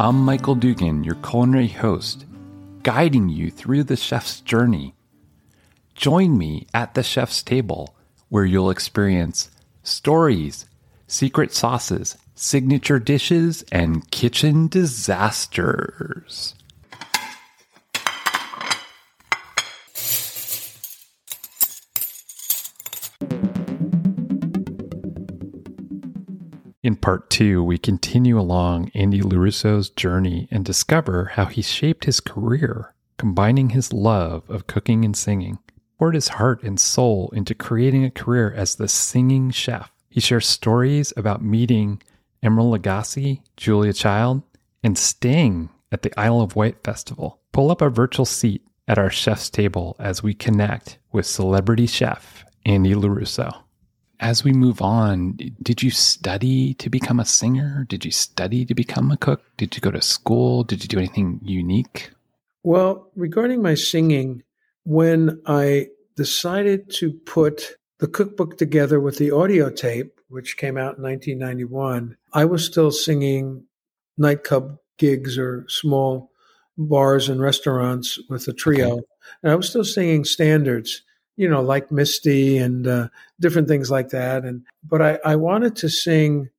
I'm 0.00 0.24
Michael 0.24 0.54
Dugan, 0.54 1.04
your 1.04 1.16
culinary 1.16 1.68
host, 1.68 2.24
guiding 2.82 3.28
you 3.28 3.50
through 3.50 3.84
the 3.84 3.96
chef's 3.96 4.40
journey. 4.40 4.94
Join 5.94 6.38
me 6.38 6.66
at 6.72 6.94
the 6.94 7.02
chef's 7.02 7.42
table, 7.42 7.94
where 8.30 8.46
you'll 8.46 8.70
experience 8.70 9.50
stories, 9.82 10.64
secret 11.06 11.52
sauces, 11.52 12.16
signature 12.34 12.98
dishes, 12.98 13.62
and 13.70 14.10
kitchen 14.10 14.68
disasters. 14.68 16.54
In 26.82 26.96
part 26.96 27.28
two, 27.28 27.62
we 27.62 27.76
continue 27.76 28.40
along 28.40 28.90
Andy 28.94 29.20
LoRusso's 29.20 29.90
journey 29.90 30.48
and 30.50 30.64
discover 30.64 31.26
how 31.34 31.44
he 31.44 31.60
shaped 31.60 32.06
his 32.06 32.20
career, 32.20 32.94
combining 33.18 33.70
his 33.70 33.92
love 33.92 34.48
of 34.48 34.66
cooking 34.66 35.04
and 35.04 35.14
singing, 35.14 35.58
poured 35.98 36.14
his 36.14 36.28
heart 36.28 36.62
and 36.62 36.80
soul 36.80 37.30
into 37.34 37.54
creating 37.54 38.06
a 38.06 38.10
career 38.10 38.50
as 38.50 38.76
the 38.76 38.88
singing 38.88 39.50
chef. 39.50 39.92
He 40.08 40.20
shares 40.20 40.46
stories 40.46 41.12
about 41.18 41.44
meeting 41.44 42.00
Emeril 42.42 42.78
Lagasse, 42.78 43.42
Julia 43.58 43.92
Child, 43.92 44.42
and 44.82 44.96
Sting 44.96 45.68
at 45.92 46.00
the 46.00 46.18
Isle 46.18 46.40
of 46.40 46.56
Wight 46.56 46.82
Festival. 46.82 47.40
Pull 47.52 47.70
up 47.70 47.82
a 47.82 47.90
virtual 47.90 48.24
seat 48.24 48.66
at 48.88 48.98
our 48.98 49.10
chef's 49.10 49.50
table 49.50 49.96
as 49.98 50.22
we 50.22 50.32
connect 50.32 50.98
with 51.12 51.26
celebrity 51.26 51.86
chef 51.86 52.46
Andy 52.64 52.94
LoRusso 52.94 53.64
as 54.20 54.44
we 54.44 54.52
move 54.52 54.82
on, 54.82 55.38
did 55.62 55.82
you 55.82 55.90
study 55.90 56.74
to 56.74 56.90
become 56.90 57.18
a 57.18 57.24
singer? 57.24 57.86
Did 57.88 58.04
you 58.04 58.10
study 58.10 58.66
to 58.66 58.74
become 58.74 59.10
a 59.10 59.16
cook? 59.16 59.42
Did 59.56 59.74
you 59.74 59.80
go 59.80 59.90
to 59.90 60.02
school? 60.02 60.62
Did 60.62 60.82
you 60.82 60.88
do 60.88 60.98
anything 60.98 61.40
unique? 61.42 62.10
Well, 62.62 63.10
regarding 63.16 63.62
my 63.62 63.74
singing, 63.74 64.42
when 64.84 65.40
I 65.46 65.88
decided 66.16 66.90
to 66.96 67.12
put 67.12 67.76
the 67.98 68.08
cookbook 68.08 68.58
together 68.58 69.00
with 69.00 69.16
the 69.16 69.30
audio 69.30 69.70
tape, 69.70 70.20
which 70.28 70.58
came 70.58 70.76
out 70.76 70.98
in 70.98 71.02
1991, 71.02 72.16
I 72.34 72.44
was 72.44 72.64
still 72.64 72.90
singing 72.90 73.64
nightclub 74.18 74.76
gigs 74.98 75.38
or 75.38 75.64
small 75.68 76.30
bars 76.76 77.30
and 77.30 77.40
restaurants 77.40 78.18
with 78.28 78.46
a 78.48 78.52
trio. 78.52 78.92
Okay. 78.92 79.02
And 79.42 79.52
I 79.52 79.54
was 79.54 79.68
still 79.68 79.84
singing 79.84 80.24
standards 80.24 81.02
you 81.40 81.48
know, 81.48 81.62
like 81.62 81.90
Misty 81.90 82.58
and 82.58 82.86
uh, 82.86 83.08
different 83.40 83.66
things 83.66 83.90
like 83.90 84.10
that. 84.10 84.44
And 84.44 84.62
but 84.86 85.00
I, 85.00 85.18
I 85.24 85.36
wanted 85.36 85.74
to 85.76 85.88
sing. 85.88 86.50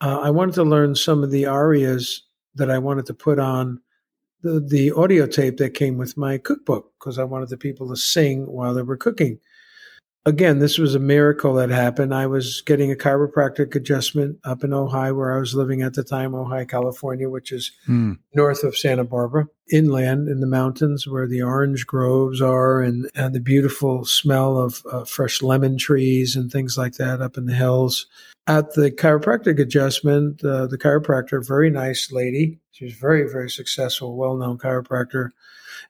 Uh, 0.00 0.20
I 0.22 0.30
wanted 0.30 0.54
to 0.54 0.64
learn 0.64 0.94
some 0.94 1.22
of 1.22 1.30
the 1.30 1.44
arias 1.44 2.22
that 2.54 2.70
I 2.70 2.78
wanted 2.78 3.04
to 3.06 3.14
put 3.14 3.38
on 3.38 3.78
the 4.40 4.58
the 4.58 4.90
audio 4.92 5.26
tape 5.26 5.58
that 5.58 5.74
came 5.74 5.98
with 5.98 6.16
my 6.16 6.38
cookbook 6.38 6.94
because 6.98 7.18
I 7.18 7.24
wanted 7.24 7.50
the 7.50 7.58
people 7.58 7.90
to 7.90 7.96
sing 7.96 8.46
while 8.46 8.72
they 8.72 8.80
were 8.80 8.96
cooking 8.96 9.38
again, 10.26 10.58
this 10.58 10.76
was 10.76 10.94
a 10.94 10.98
miracle 10.98 11.54
that 11.54 11.70
happened. 11.70 12.12
I 12.12 12.26
was 12.26 12.60
getting 12.62 12.90
a 12.92 12.96
chiropractic 12.96 13.74
adjustment 13.74 14.38
up 14.44 14.64
in 14.64 14.70
Ojai, 14.70 15.16
where 15.16 15.34
I 15.34 15.38
was 15.38 15.54
living 15.54 15.82
at 15.82 15.94
the 15.94 16.02
time, 16.04 16.32
Ojai, 16.32 16.68
California, 16.68 17.30
which 17.30 17.52
is 17.52 17.70
mm. 17.88 18.18
north 18.34 18.64
of 18.64 18.76
Santa 18.76 19.04
Barbara, 19.04 19.46
inland 19.72 20.28
in 20.28 20.40
the 20.40 20.46
mountains 20.46 21.06
where 21.06 21.26
the 21.26 21.42
orange 21.42 21.86
groves 21.86 22.42
are 22.42 22.82
and, 22.82 23.08
and 23.14 23.34
the 23.34 23.40
beautiful 23.40 24.04
smell 24.04 24.58
of 24.58 24.82
uh, 24.90 25.04
fresh 25.04 25.40
lemon 25.40 25.78
trees 25.78 26.36
and 26.36 26.50
things 26.50 26.76
like 26.76 26.94
that 26.94 27.22
up 27.22 27.38
in 27.38 27.46
the 27.46 27.54
hills. 27.54 28.06
At 28.48 28.74
the 28.74 28.90
chiropractic 28.90 29.58
adjustment, 29.58 30.44
uh, 30.44 30.66
the 30.66 30.78
chiropractor, 30.78 31.44
very 31.46 31.70
nice 31.70 32.12
lady, 32.12 32.58
she 32.72 32.84
was 32.84 32.94
very, 32.94 33.28
very 33.30 33.50
successful, 33.50 34.16
well 34.16 34.36
known 34.36 34.58
chiropractor, 34.58 35.30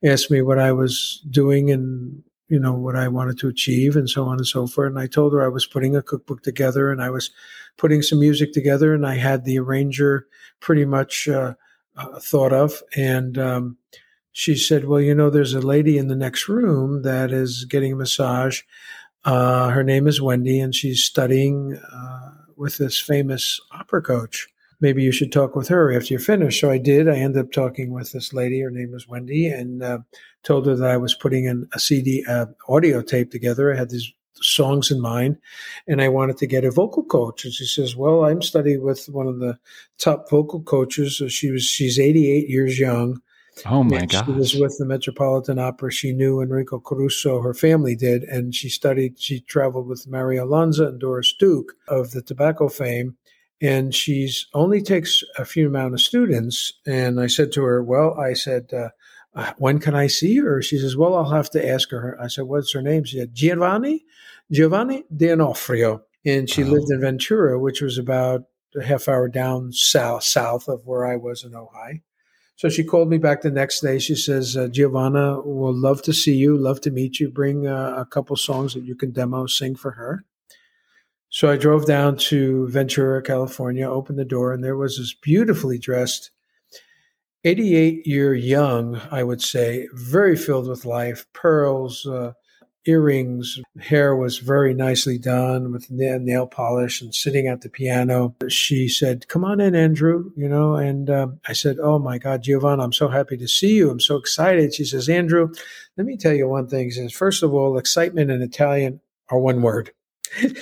asked 0.05 0.31
me 0.31 0.41
what 0.41 0.59
I 0.59 0.73
was 0.73 1.23
doing 1.31 1.71
and 1.71 2.23
you 2.49 2.61
know, 2.61 2.73
what 2.73 2.97
I 2.97 3.09
wanted 3.09 3.39
to 3.41 3.49
achieve 3.49 3.97
and 3.97 4.09
so 4.09 4.25
on 4.25 4.39
and 4.39 4.47
so 4.47 4.67
forth. 4.67 4.91
And 4.91 4.99
I 4.99 5.07
told 5.07 5.33
her 5.33 5.43
I 5.43 5.49
was 5.49 5.67
putting 5.67 5.97
a 5.97 6.03
cookbook 6.03 6.43
together 6.43 6.91
and 6.91 7.03
I 7.03 7.11
was 7.11 7.31
putting 7.77 8.03
some 8.03 8.21
music 8.21 8.53
together 8.53 8.95
and 8.95 9.07
I 9.07 9.17
had 9.17 9.45
the 9.45 9.59
arranger 9.59 10.27
pretty 10.61 10.85
much 10.85 11.29
uh, 11.29 11.55
uh, 11.97 12.21
thought 12.21 12.53
of. 12.53 12.83
And 12.97 13.37
um, 13.37 13.79
she 14.33 14.55
said, 14.55 14.85
Well, 14.85 15.01
you 15.01 15.15
know, 15.15 15.31
there's 15.31 15.55
a 15.55 15.61
lady 15.61 15.99
in 15.99 16.09
the 16.09 16.17
next 16.17 16.49
room 16.49 17.03
that 17.03 17.33
is 17.33 17.65
getting 17.65 17.93
a 17.93 17.97
massage. 17.97 18.63
Uh, 19.25 19.71
her 19.71 19.83
name 19.83 20.07
is 20.07 20.21
Wendy 20.21 20.61
and 20.61 20.75
she's 20.75 21.03
studying 21.03 21.77
uh, 21.93 22.31
with 22.57 22.79
this 22.79 22.99
famous 23.01 23.61
opera 23.73 24.01
coach 24.01 24.47
maybe 24.81 25.03
you 25.03 25.13
should 25.13 25.33
talk 25.33 25.57
with 25.57 25.69
her 25.69 25.93
after 25.93 26.15
you're 26.15 26.21
finished. 26.21 26.61
So 26.61 26.71
I 26.71 26.79
did. 26.79 27.09
I 27.09 27.17
ended 27.17 27.45
up 27.45 27.53
talking 27.53 27.93
with 27.93 28.13
this 28.13 28.33
lady. 28.33 28.61
Her 28.61 28.71
name 28.71 28.93
was 28.93 29.09
Wendy, 29.09 29.47
and 29.49 29.83
uh, 29.83 29.99
told 30.43 30.67
her 30.67 30.77
that 30.77 30.91
I 30.91 30.97
was 30.97 31.15
putting 31.15 31.45
in 31.45 31.69
a 31.75 31.79
CD 31.79 32.25
uh, 32.29 32.47
audio 32.69 33.03
tape 33.03 33.31
together. 33.31 33.73
I 33.73 33.77
had 33.77 33.91
these 33.91 34.13
songs 34.41 34.91
in 34.91 35.01
mind, 35.01 35.39
and 35.89 36.03
I 36.03 36.09
wanted 36.09 36.37
to 36.39 36.47
get 36.47 36.65
a 36.65 36.71
vocal 36.71 37.05
coach. 37.05 37.45
And 37.45 37.53
she 37.53 37.65
says, 37.65 37.97
"Well, 37.97 38.25
I'm 38.25 38.43
studying 38.43 38.83
with 38.83 39.07
one 39.07 39.27
of 39.27 39.39
the 39.39 39.59
top 39.99 40.29
vocal 40.31 40.63
coaches. 40.63 41.19
So 41.19 41.29
she 41.29 41.51
was 41.51 41.65
she's 41.65 41.99
88 41.99 42.49
years 42.49 42.79
young." 42.79 43.21
Oh 43.65 43.83
my 43.83 44.05
god! 44.05 44.27
She 44.27 44.33
was 44.33 44.55
with 44.55 44.77
the 44.79 44.85
Metropolitan 44.85 45.59
Opera. 45.59 45.91
She 45.91 46.13
knew 46.13 46.43
Enrico 46.43 46.79
Caruso. 46.79 47.41
Her 47.41 47.55
family 47.55 47.97
did, 47.97 48.23
and 48.25 48.55
she 48.55 48.69
studied. 48.69 49.19
She 49.19 49.41
traveled 49.41 49.87
with 49.87 50.07
Mario 50.07 50.45
Lanza 50.45 50.89
and 50.89 51.01
Doris 51.01 51.33
Duke 51.33 51.73
of 51.89 52.11
the 52.11 52.21
tobacco 52.21 52.69
fame, 52.69 53.17
and 53.61 53.95
she's 53.95 54.47
only 54.55 54.83
takes 54.83 55.23
a 55.39 55.45
few 55.45 55.67
amount 55.67 55.95
of 55.95 56.01
students. 56.01 56.73
And 56.87 57.21
I 57.21 57.27
said 57.27 57.53
to 57.53 57.63
her, 57.65 57.83
"Well, 57.83 58.19
I 58.19 58.35
said." 58.35 58.73
Uh, 58.73 58.91
uh, 59.37 59.53
when 59.59 59.79
can 59.79 59.95
I 59.95 60.07
see 60.07 60.39
her? 60.39 60.63
She 60.63 60.79
says, 60.79 60.97
well, 60.97 61.15
I'll 61.15 61.31
have 61.31 61.51
to 61.51 61.69
ask 61.69 61.91
her. 61.91 62.19
I 62.19 62.27
said, 62.27 62.45
what's 62.45 62.73
her 62.73 62.81
name? 62.81 63.05
She 63.05 63.19
said, 63.19 63.35
Giovanni, 63.35 64.07
Giovanni 64.51 65.05
D'Onofrio. 65.15 66.01
And 66.25 66.49
she 66.49 66.65
oh. 66.65 66.69
lived 66.69 66.91
in 66.91 67.03
Ventura, 67.03 67.59
which 67.61 67.83
was 67.83 67.99
about 67.99 68.45
a 68.75 68.83
half 68.83 69.09
hour 69.09 69.29
down 69.29 69.73
south, 69.73 70.25
south 70.25 70.69
of 70.69 70.87
where 70.87 71.05
I 71.05 71.17
was 71.17 71.45
in 71.45 71.53
Ojai. 71.53 72.01
So 72.57 72.71
she 72.71 72.83
called 72.83 73.11
me 73.11 73.19
back 73.19 73.43
the 73.43 73.51
next 73.51 73.81
day. 73.81 73.99
She 73.99 74.15
says, 74.15 74.57
uh, 74.57 74.69
Giovanna 74.69 75.41
will 75.43 75.75
love 75.75 76.01
to 76.03 76.15
see 76.15 76.35
you, 76.35 76.57
love 76.57 76.81
to 76.83 76.91
meet 76.91 77.21
you. 77.21 77.31
Bring 77.31 77.67
uh, 77.67 77.95
a 77.99 78.07
couple 78.07 78.35
songs 78.37 78.73
that 78.73 78.85
you 78.85 78.95
can 78.95 79.11
demo, 79.11 79.47
sing 79.47 79.77
for 79.77 79.93
her. 79.93 80.25
So 81.37 81.51
I 81.51 81.59
drove 81.59 81.85
down 81.85 82.17
to 82.31 82.67
Ventura, 82.69 83.21
California, 83.21 83.87
opened 83.87 84.19
the 84.19 84.25
door, 84.25 84.55
and 84.55 84.65
there 84.65 84.75
was 84.75 84.97
this 84.97 85.13
beautifully 85.13 85.79
dressed 85.79 86.31
88 87.45 88.07
year 88.07 88.33
young, 88.33 88.99
I 89.11 89.23
would 89.23 89.43
say, 89.43 89.87
very 89.93 90.35
filled 90.35 90.67
with 90.67 90.87
life, 90.87 91.27
pearls, 91.35 92.07
uh, 92.07 92.33
earrings, 92.87 93.61
hair 93.83 94.17
was 94.17 94.39
very 94.39 94.73
nicely 94.73 95.19
done 95.19 95.73
with 95.73 95.91
nail 95.91 96.47
polish 96.47 97.03
and 97.03 97.15
sitting 97.15 97.49
at 97.49 97.61
the 97.61 97.69
piano. 97.69 98.35
She 98.49 98.89
said, 98.89 99.29
Come 99.29 99.45
on 99.45 99.61
in, 99.61 99.75
Andrew, 99.75 100.31
you 100.39 100.49
know, 100.49 100.77
and 100.77 101.11
um, 101.11 101.41
I 101.47 101.53
said, 101.53 101.77
Oh 101.79 101.99
my 101.99 102.17
God, 102.17 102.45
Giovanna, 102.45 102.83
I'm 102.83 102.95
so 102.95 103.09
happy 103.09 103.37
to 103.37 103.47
see 103.47 103.75
you. 103.75 103.91
I'm 103.91 104.01
so 104.01 104.17
excited. 104.17 104.73
She 104.73 104.87
says, 104.87 105.11
Andrew, 105.11 105.53
let 105.99 106.07
me 106.07 106.17
tell 106.17 106.33
you 106.33 106.49
one 106.49 106.67
thing. 106.67 106.89
She 106.89 107.01
says, 107.01 107.13
First 107.13 107.43
of 107.43 107.53
all, 107.53 107.77
excitement 107.77 108.31
in 108.31 108.41
Italian 108.41 109.03
are 109.29 109.39
one 109.39 109.61
word. 109.61 109.93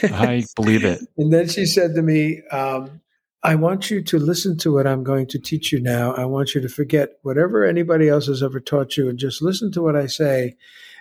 I 0.02 0.44
believe 0.56 0.84
it. 0.84 1.00
and 1.16 1.32
then 1.32 1.48
she 1.48 1.66
said 1.66 1.94
to 1.94 2.02
me, 2.02 2.42
um, 2.50 3.00
I 3.42 3.56
want 3.56 3.90
you 3.90 4.02
to 4.02 4.18
listen 4.18 4.56
to 4.58 4.72
what 4.72 4.86
I'm 4.86 5.04
going 5.04 5.26
to 5.26 5.38
teach 5.38 5.70
you 5.70 5.78
now. 5.78 6.14
I 6.14 6.24
want 6.24 6.54
you 6.54 6.62
to 6.62 6.68
forget 6.68 7.18
whatever 7.22 7.64
anybody 7.64 8.08
else 8.08 8.26
has 8.26 8.42
ever 8.42 8.58
taught 8.58 8.96
you 8.96 9.08
and 9.08 9.18
just 9.18 9.42
listen 9.42 9.70
to 9.72 9.82
what 9.82 9.96
I 9.96 10.06
say. 10.06 10.56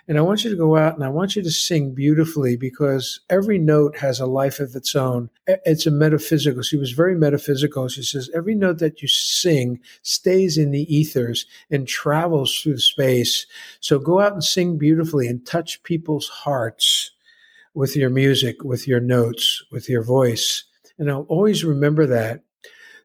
And 0.06 0.18
I 0.18 0.20
want 0.20 0.44
you 0.44 0.50
to 0.50 0.56
go 0.56 0.76
out 0.76 0.94
and 0.94 1.02
I 1.02 1.08
want 1.08 1.34
you 1.34 1.42
to 1.42 1.50
sing 1.50 1.94
beautifully 1.94 2.58
because 2.58 3.20
every 3.30 3.58
note 3.58 3.96
has 3.96 4.20
a 4.20 4.26
life 4.26 4.60
of 4.60 4.74
its 4.76 4.94
own. 4.94 5.30
It's 5.46 5.86
a 5.86 5.90
metaphysical. 5.90 6.62
She 6.62 6.76
was 6.76 6.92
very 6.92 7.16
metaphysical. 7.16 7.88
She 7.88 8.02
says, 8.02 8.28
every 8.34 8.54
note 8.54 8.78
that 8.80 9.00
you 9.00 9.08
sing 9.08 9.80
stays 10.02 10.58
in 10.58 10.70
the 10.70 10.94
ethers 10.94 11.46
and 11.70 11.88
travels 11.88 12.54
through 12.60 12.78
space. 12.78 13.46
So 13.80 13.98
go 13.98 14.20
out 14.20 14.34
and 14.34 14.44
sing 14.44 14.76
beautifully 14.76 15.26
and 15.26 15.46
touch 15.46 15.82
people's 15.82 16.28
hearts 16.28 17.12
with 17.74 17.96
your 17.96 18.10
music, 18.10 18.62
with 18.64 18.86
your 18.88 19.00
notes, 19.00 19.62
with 19.70 19.88
your 19.88 20.02
voice 20.02 20.64
and 20.98 21.10
I'll 21.10 21.26
always 21.28 21.64
remember 21.64 22.06
that. 22.06 22.42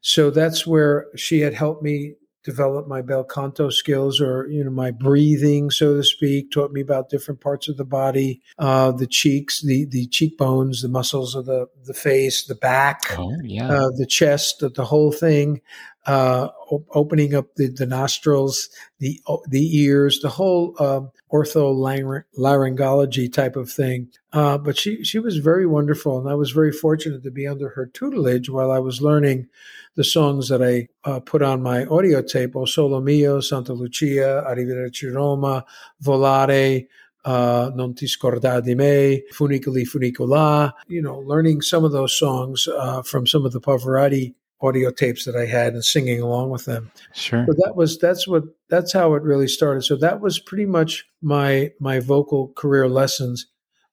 So 0.01 0.30
that's 0.30 0.66
where 0.66 1.07
she 1.16 1.42
had 1.42 1.54
helped 1.54 1.83
me 1.83 2.16
develop 2.45 2.88
my 2.88 3.01
bel 3.01 3.24
canto 3.25 3.69
skills 3.69 4.21
or 4.21 4.48
you 4.48 4.63
know 4.63 4.71
my 4.71 4.92
breathing 4.92 5.69
so 5.69 5.98
to 5.98 6.04
speak 6.04 6.50
taught 6.50 6.71
me 6.71 6.80
about 6.80 7.10
different 7.10 7.42
parts 7.42 7.68
of 7.68 7.75
the 7.75 7.83
body 7.83 8.42
uh, 8.57 8.94
the 8.94 9.06
cheeks 9.06 9.62
the 9.62 9.86
the 9.88 10.07
cheekbones 10.07 10.81
the 10.81 10.88
muscles 10.88 11.36
of 11.36 11.45
the 11.45 11.68
the 11.83 11.94
face 11.94 12.45
the 12.45 12.56
back 12.56 13.01
oh, 13.19 13.30
yeah. 13.44 13.69
uh, 13.69 13.89
the 13.98 14.06
chest 14.06 14.60
the, 14.60 14.69
the 14.69 14.86
whole 14.86 15.12
thing 15.12 15.60
uh, 16.06 16.50
op- 16.69 16.88
opening 16.92 17.34
up 17.36 17.56
the, 17.56 17.68
the 17.68 17.86
nostrils, 17.86 18.69
the 19.00 19.22
the 19.48 19.78
ears, 19.78 20.22
the 20.22 20.30
whole 20.30 20.74
um, 20.80 21.12
ortholaryngology 21.31 23.31
type 23.31 23.56
of 23.56 23.72
thing. 23.72 24.10
Uh, 24.34 24.57
but 24.57 24.78
she 24.78 25.04
she 25.04 25.19
was 25.19 25.38
very 25.38 25.66
wonderful, 25.66 26.19
and 26.19 26.30
I 26.30 26.36
was 26.36 26.51
very 26.51 26.72
fortunate 26.72 27.24
to 27.24 27.31
be 27.31 27.48
under 27.48 27.69
her 27.69 27.86
tutelage 27.86 28.50
while 28.50 28.72
I 28.72 28.80
was 28.80 29.01
learning 29.01 29.48
the 29.96 30.04
songs 30.04 30.50
that 30.50 30.62
I 30.63 30.88
uh, 31.04 31.19
put 31.19 31.42
on 31.42 31.62
my 31.62 31.86
audio 31.86 32.22
tape: 32.22 32.56
"O 32.56 32.66
Solo 32.66 33.01
Mio," 33.01 33.42
"Santa 33.42 33.74
Lucia," 33.74 34.44
"Arrivederci 34.48 35.13
Roma," 35.13 35.66
"Volare." 36.04 36.88
Uh, 37.25 37.69
non 37.75 37.94
ti 37.94 38.07
scordar 38.07 38.63
di 38.63 38.75
me, 38.75 39.24
Funiculi 39.34 39.86
Funicola, 39.86 40.72
you 40.88 41.01
know, 41.01 41.19
learning 41.19 41.62
some 41.62 41.84
of 41.84 41.92
those 41.92 42.18
songs 42.18 42.66
uh, 42.69 43.01
from 43.01 43.28
some 43.28 43.46
of 43.46 43.51
the 43.51 43.60
Pavarotti 43.60 44.36
audio 44.61 44.91
tapes 44.91 45.25
that 45.25 45.35
I 45.35 45.45
had 45.45 45.73
and 45.73 45.83
singing 45.85 46.21
along 46.21 46.50
with 46.50 46.65
them. 46.65 46.91
Sure. 47.13 47.45
So 47.47 47.53
that 47.65 47.75
was 47.75 47.97
that's 47.97 48.27
what 48.27 48.44
that's 48.69 48.91
how 48.94 49.13
it 49.15 49.23
really 49.23 49.47
started. 49.47 49.83
So 49.83 49.95
that 49.97 50.19
was 50.21 50.39
pretty 50.39 50.65
much 50.65 51.06
my 51.21 51.71
my 51.79 52.00
vocal 52.00 52.50
career 52.50 52.88
lessons. 52.88 53.47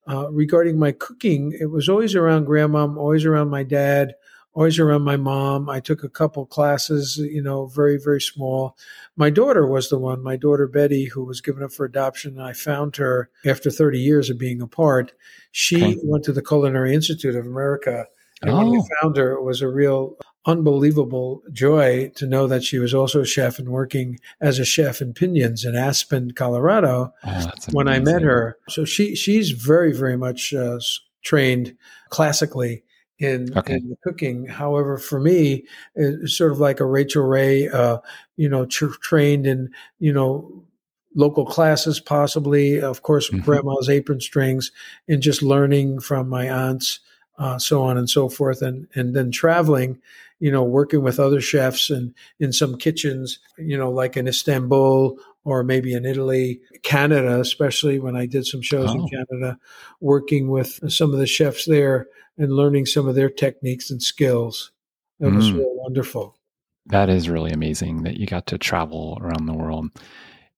Uh, 0.08 0.30
regarding 0.30 0.78
my 0.78 0.92
cooking, 0.92 1.52
it 1.60 1.66
was 1.66 1.88
always 1.88 2.14
around 2.14 2.44
grandma, 2.44 2.86
always 2.86 3.24
around 3.24 3.48
my 3.50 3.64
dad, 3.64 4.14
always 4.54 4.78
around 4.78 5.02
my 5.02 5.16
mom. 5.16 5.68
I 5.68 5.80
took 5.80 6.04
a 6.04 6.08
couple 6.08 6.46
classes, 6.46 7.16
you 7.18 7.42
know, 7.42 7.66
very 7.66 7.98
very 7.98 8.20
small. 8.20 8.76
My 9.16 9.30
daughter 9.30 9.66
was 9.66 9.88
the 9.88 9.98
one, 9.98 10.22
my 10.22 10.36
daughter 10.36 10.68
Betty, 10.68 11.06
who 11.06 11.24
was 11.24 11.40
given 11.40 11.62
up 11.64 11.72
for 11.72 11.84
adoption. 11.84 12.38
I 12.38 12.52
found 12.52 12.96
her 12.96 13.30
after 13.44 13.68
30 13.70 13.98
years 13.98 14.30
of 14.30 14.38
being 14.38 14.60
apart. 14.62 15.12
She 15.52 15.76
Okay. 15.76 15.98
went 16.04 16.24
to 16.24 16.32
the 16.32 16.42
Culinary 16.42 16.94
Institute 16.94 17.34
of 17.34 17.46
America. 17.46 18.06
And 18.42 18.50
Oh. 18.50 18.56
when 18.70 18.80
I 18.80 18.84
found 19.02 19.16
her, 19.16 19.32
it 19.32 19.42
was 19.42 19.62
a 19.62 19.68
real 19.68 20.16
unbelievable 20.46 21.42
joy 21.52 22.10
to 22.14 22.26
know 22.26 22.46
that 22.46 22.62
she 22.62 22.78
was 22.78 22.94
also 22.94 23.22
a 23.22 23.26
chef 23.26 23.58
and 23.58 23.68
working 23.68 24.18
as 24.40 24.58
a 24.58 24.64
chef 24.64 25.00
in 25.02 25.12
Piñons 25.12 25.66
in 25.66 25.74
Aspen, 25.74 26.30
Colorado. 26.32 27.12
Oh, 27.26 27.50
When 27.72 27.88
I 27.88 27.98
met 27.98 28.22
her, 28.22 28.56
so 28.68 28.84
she 28.84 29.14
she's 29.16 29.50
very 29.50 29.92
very 29.92 30.16
much 30.16 30.54
uh, 30.54 30.78
trained 31.24 31.76
classically 32.10 32.84
in, 33.18 33.56
Okay. 33.56 33.74
in 33.76 33.88
the 33.88 33.96
cooking. 34.04 34.46
However, 34.46 34.98
for 34.98 35.18
me, 35.18 35.64
it's 35.96 36.36
sort 36.36 36.52
of 36.52 36.60
like 36.60 36.78
a 36.78 36.84
Rachael 36.86 37.24
Ray, 37.24 37.68
uh, 37.68 37.98
you 38.36 38.48
know, 38.48 38.66
tr- 38.66 38.94
trained 39.00 39.46
in 39.46 39.70
you 39.98 40.12
know 40.12 40.62
local 41.16 41.46
classes, 41.46 41.98
possibly, 41.98 42.78
of 42.80 43.02
course, 43.02 43.30
Mhm. 43.30 43.42
grandma's 43.42 43.88
apron 43.88 44.20
strings, 44.20 44.70
and 45.08 45.22
just 45.22 45.42
learning 45.42 45.98
from 46.00 46.28
my 46.28 46.48
aunts, 46.48 47.00
uh, 47.38 47.58
so 47.58 47.82
on 47.82 47.96
and 47.98 48.08
so 48.08 48.28
forth, 48.28 48.62
and 48.62 48.86
and 48.94 49.14
then 49.14 49.30
traveling, 49.30 49.98
you 50.40 50.50
know, 50.50 50.62
working 50.64 51.02
with 51.02 51.18
other 51.20 51.40
chefs 51.40 51.90
and 51.90 52.14
in 52.40 52.52
some 52.52 52.76
kitchens, 52.76 53.38
you 53.58 53.76
know, 53.76 53.90
like 53.90 54.16
in 54.16 54.26
Istanbul 54.28 55.18
or 55.44 55.62
maybe 55.62 55.94
in 55.94 56.04
Italy, 56.04 56.60
Canada, 56.82 57.38
especially 57.40 57.98
when 58.00 58.16
I 58.16 58.26
did 58.26 58.46
some 58.46 58.62
shows 58.62 58.90
Oh. 58.90 58.94
in 58.94 59.08
Canada, 59.08 59.58
working 60.00 60.48
with 60.48 60.80
some 60.92 61.12
of 61.12 61.18
the 61.20 61.26
chefs 61.26 61.66
there 61.66 62.08
and 62.36 62.52
learning 62.52 62.86
some 62.86 63.06
of 63.06 63.14
their 63.14 63.30
techniques 63.30 63.90
and 63.90 64.02
skills. 64.02 64.72
It 65.20 65.26
was 65.32 65.50
Mm. 65.50 65.58
real 65.58 65.74
wonderful. 65.76 66.36
That 66.86 67.08
is 67.08 67.28
really 67.28 67.52
amazing 67.52 68.02
that 68.02 68.16
you 68.16 68.26
got 68.26 68.46
to 68.48 68.58
travel 68.58 69.18
around 69.20 69.46
the 69.46 69.54
world. 69.54 69.86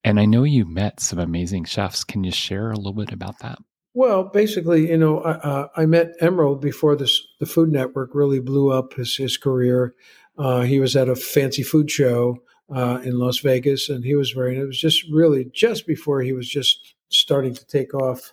And 0.04 0.18
I 0.18 0.24
know 0.26 0.44
you 0.44 0.64
met 0.64 1.00
some 1.00 1.18
amazing 1.18 1.64
chefs. 1.64 2.02
Can 2.04 2.24
you 2.24 2.30
share 2.32 2.70
a 2.70 2.76
little 2.76 2.92
bit 2.94 3.12
about 3.12 3.38
that? 3.40 3.58
Well, 3.98 4.22
basically, 4.22 4.90
you 4.90 4.96
know, 4.96 5.22
I, 5.22 5.32
uh, 5.32 5.68
I 5.76 5.84
met 5.86 6.16
Emeril 6.20 6.60
before 6.60 6.94
this. 6.94 7.20
The 7.40 7.46
Food 7.46 7.72
Network 7.72 8.14
really 8.14 8.38
blew 8.38 8.70
up 8.70 8.94
his 8.94 9.16
his 9.16 9.36
career. 9.36 9.92
Uh, 10.38 10.60
he 10.60 10.78
was 10.78 10.94
at 10.94 11.08
a 11.08 11.16
fancy 11.16 11.64
food 11.64 11.90
show 11.90 12.38
uh, 12.72 13.00
in 13.02 13.18
Las 13.18 13.38
Vegas, 13.38 13.88
and 13.88 14.04
he 14.04 14.14
was 14.14 14.30
very. 14.30 14.56
It 14.56 14.64
was 14.64 14.80
just 14.80 15.02
really 15.10 15.46
just 15.52 15.84
before 15.84 16.20
he 16.22 16.32
was 16.32 16.48
just 16.48 16.94
starting 17.08 17.54
to 17.54 17.66
take 17.66 17.92
off 17.92 18.32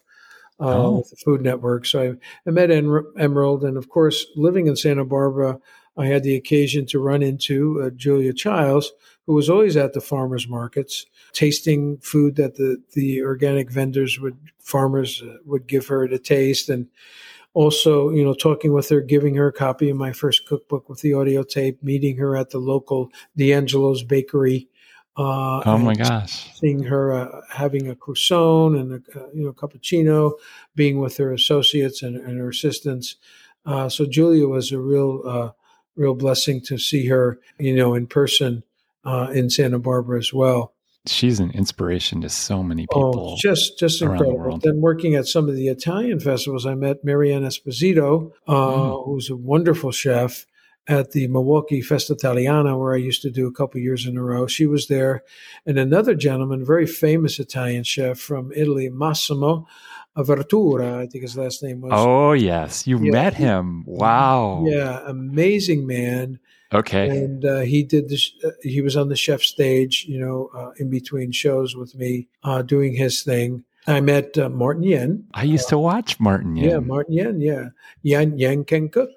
uh, 0.60 0.84
Oh. 0.86 0.98
with 1.00 1.10
the 1.10 1.16
Food 1.16 1.42
Network. 1.42 1.88
So 1.88 2.00
I, 2.00 2.14
I 2.48 2.52
met 2.52 2.70
Em- 2.70 3.12
Emeril, 3.18 3.64
and 3.64 3.76
of 3.76 3.90
course, 3.90 4.24
living 4.36 4.68
in 4.68 4.76
Santa 4.76 5.04
Barbara, 5.04 5.58
I 5.98 6.08
had 6.08 6.24
the 6.24 6.36
occasion 6.36 6.86
to 6.88 7.00
run 7.00 7.24
into 7.24 7.82
uh, 7.82 7.90
Julia 7.92 8.34
Childs, 8.34 8.92
who 9.26 9.34
was 9.34 9.50
always 9.50 9.78
at 9.78 9.94
the 9.94 10.02
farmers 10.02 10.48
markets, 10.48 11.06
tasting 11.34 11.98
food 11.98 12.36
that 12.36 12.56
the 12.56 12.82
the 12.94 13.22
organic 13.24 13.72
vendors 13.72 14.20
would 14.20 14.38
farmers 14.60 15.22
uh, 15.22 15.38
would 15.46 15.68
give 15.68 15.88
her 15.88 16.08
to 16.08 16.20
taste, 16.20 16.70
and 16.70 16.88
also 17.54 18.10
you 18.10 18.24
know 18.24 18.34
talking 18.34 18.74
with 18.74 18.90
her, 18.90 19.02
giving 19.02 19.36
her 19.36 19.48
a 19.48 19.54
copy 19.54 19.90
of 19.90 19.98
my 19.98 20.12
first 20.12 20.46
cookbook 20.48 20.90
with 20.90 21.02
the 21.02 21.14
audio 21.14 21.44
tape, 21.44 21.82
meeting 21.82 22.18
her 22.18 22.36
at 22.36 22.50
the 22.50 22.60
local 22.60 23.10
D'Angelo's 23.38 24.04
Bakery. 24.04 24.70
Uh, 25.18 25.62
Oh 25.66 25.78
my 25.78 25.96
gosh. 25.96 26.54
seeing 26.56 26.84
her 26.84 27.14
uh, 27.14 27.42
having 27.50 27.88
a 27.90 27.96
croissant 27.96 28.76
and 28.76 28.92
a 28.92 29.18
uh, 29.18 29.28
you 29.34 29.46
know 29.46 29.54
cappuccino, 29.54 30.34
being 30.76 31.00
with 31.00 31.16
her 31.18 31.32
associates 31.32 32.04
and, 32.04 32.18
and 32.18 32.38
her 32.38 32.50
assistants. 32.50 33.16
Uh, 33.66 33.88
so 33.88 34.06
Julia 34.06 34.48
was 34.48 34.74
a 34.74 34.80
real 34.80 35.22
uh, 35.26 35.50
real 35.96 36.14
blessing 36.16 36.62
to 36.62 36.78
see 36.78 37.08
her 37.08 37.40
you 37.60 37.76
know 37.76 37.94
in 37.96 38.08
person 38.08 38.64
uh, 39.06 39.28
in 39.34 39.50
Santa 39.50 39.80
Barbara 39.80 40.18
as 40.20 40.34
well. 40.34 40.74
She's 41.08 41.40
an 41.40 41.52
inspiration 41.52 42.22
to 42.22 42.30
so 42.30 42.64
many 42.64 42.84
people. 42.84 43.06
Oh, 43.10 43.12
people. 43.12 43.38
just 43.40 43.78
just 43.78 44.00
the 44.00 44.06
incredible. 44.06 44.38
world. 44.40 44.62
Then 44.64 44.82
working 44.82 45.14
at 45.14 45.28
some 45.28 45.48
of 45.48 45.56
the 45.56 45.68
Italian 45.68 46.20
festivals, 46.20 46.66
I 46.66 46.74
met 46.74 47.04
Mary 47.06 47.32
Ann 47.32 47.44
Esposito, 47.44 48.32
uh, 48.48 48.54
Mm. 48.54 49.06
who's 49.06 49.30
a 49.30 49.36
wonderful 49.36 49.92
chef 49.92 50.48
at 50.88 51.12
the 51.12 51.28
Milwaukee 51.28 51.82
Festa 51.82 52.14
Italiana, 52.14 52.78
where 52.78 52.94
I 52.94 52.98
used 52.98 53.22
to 53.24 53.32
do 53.32 53.48
a 53.48 53.52
couple 53.52 53.80
years 53.82 54.06
in 54.06 54.18
a 54.18 54.22
row. 54.24 54.46
She 54.48 54.66
was 54.68 54.88
there, 54.88 55.24
and 55.66 55.78
another 55.80 56.14
gentleman, 56.16 56.64
very 56.66 56.86
famous 56.88 57.40
Italian 57.40 57.84
chef 57.84 58.20
from 58.20 58.52
Italy, 58.56 58.90
Massimo 58.90 59.68
Avertura, 60.18 60.98
I 61.00 61.08
think 61.08 61.24
his 61.24 61.36
last 61.38 61.62
name 61.64 61.82
was. 61.82 61.92
oh, 61.94 62.32
yes. 62.34 62.88
You 62.88 63.00
Yeah. 63.04 63.12
met 63.12 63.34
him. 63.34 63.84
Wow. 63.86 64.64
Yeah, 64.68 65.02
amazing 65.08 65.86
man. 65.88 66.40
Okay. 66.74 67.08
and 67.10 67.46
uh, 67.46 67.60
he 67.60 67.84
did 67.84 68.10
this. 68.10 68.32
Uh, 68.44 68.50
he 68.62 68.82
was 68.82 68.98
on 68.98 69.08
the 69.10 69.16
chef 69.16 69.42
stage, 69.42 70.06
you 70.10 70.20
know, 70.20 70.50
uh, 70.54 70.72
in 70.78 70.90
between 70.90 71.32
shows 71.32 71.76
with 71.76 71.96
me, 71.96 72.28
uh, 72.44 72.62
doing 72.64 72.94
his 72.96 73.22
thing. 73.24 73.64
I 73.88 74.02
met 74.02 74.36
uh, 74.38 74.50
Martin 74.50 74.84
Yan. 74.84 75.24
I 75.36 75.44
used 75.44 75.70
to 75.70 75.78
watch 75.78 76.20
Martin 76.20 76.56
Yan. 76.56 76.70
Yeah, 76.70 76.80
Martin 76.80 77.14
Yan. 77.14 77.40
Yeah, 77.42 77.66
Yan 78.02 78.38
Yan 78.40 78.64
can 78.66 78.90
cook, 78.90 79.12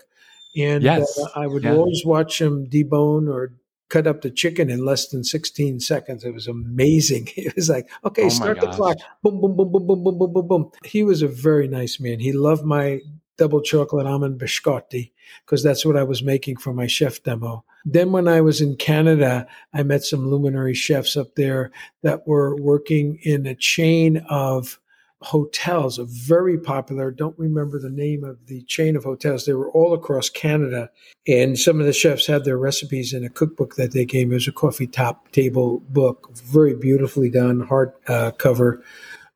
and 0.59 0.83
Yes, 0.83 1.19
uh, 1.19 1.29
I 1.35 1.47
would 1.47 1.65
yeah. 1.65 1.75
always 1.75 2.05
watch 2.05 2.41
him 2.41 2.67
debone 2.67 3.33
or 3.33 3.53
cut 3.89 4.07
up 4.07 4.21
the 4.21 4.31
chicken 4.31 4.71
in 4.71 4.85
less 4.85 5.09
than 5.09 5.25
16 5.25 5.81
seconds. 5.81 6.25
It 6.25 6.35
was 6.35 6.47
amazing. 6.47 7.29
It 7.37 7.57
was 7.57 7.69
like, 7.69 7.89
okay, 8.05 8.25
Oh 8.25 8.29
start 8.29 8.61
the 8.61 8.69
clock. 8.69 8.99
Boom, 9.23 9.41
boom, 9.41 9.57
boom, 9.57 9.73
boom, 9.73 9.87
boom, 9.87 10.05
boom, 10.05 10.19
boom, 10.19 10.33
boom, 10.33 10.49
boom. 10.49 10.71
He 10.85 11.03
was 11.03 11.23
a 11.23 11.29
very 11.29 11.69
nice 11.69 11.99
man. 11.99 12.21
He 12.21 12.33
loved 12.33 12.65
my 12.65 13.01
double 13.39 13.63
chocolate 13.63 14.07
almond 14.07 14.39
biscotti 14.41 15.13
because 15.47 15.63
that's 15.63 15.85
what 15.85 15.97
I 15.97 16.03
was 16.03 16.23
making 16.23 16.57
for 16.57 16.75
my 16.75 16.87
chef 16.87 17.23
demo. 17.23 17.65
Then 17.85 18.13
when 18.13 18.29
I 18.29 18.41
was 18.41 18.61
in 18.61 18.77
Canada, 18.77 19.47
I 19.73 19.83
met 19.85 20.03
some 20.03 20.29
luminary 20.29 20.75
chefs 20.75 21.17
up 21.17 21.37
there 21.37 21.71
that 22.03 22.27
were 22.27 22.57
working 22.57 23.19
in 23.23 23.47
a 23.47 23.55
chain 23.55 24.19
of 24.29 24.79
hotels, 25.23 25.99
a 25.99 26.05
very 26.05 26.59
popular, 26.59 27.11
don't 27.11 27.39
remember 27.39 27.79
the 27.79 27.91
name 27.91 28.23
of 28.25 28.47
the 28.47 28.63
chain 28.63 28.97
of 28.97 29.05
hotels. 29.05 29.45
They 29.45 29.53
were 29.53 29.71
all 29.73 29.93
across 29.93 30.29
Canada. 30.29 30.91
And 31.27 31.59
some 31.59 31.81
of 31.81 31.87
the 31.87 31.93
chefs 31.93 32.27
had 32.27 32.45
their 32.45 32.59
recipes 32.59 33.13
in 33.13 33.25
a 33.25 33.31
cookbook 33.31 33.77
that 33.77 33.93
they 33.93 34.05
gave. 34.05 34.31
It 34.31 34.35
was 34.35 34.49
a 34.49 34.53
coffee 34.53 34.87
top 34.87 35.31
table 35.33 35.81
book, 35.89 36.31
very 36.37 36.75
beautifully 36.75 37.31
done, 37.31 37.61
hard 37.61 37.93
uh, 38.07 38.31
cover, 38.33 38.85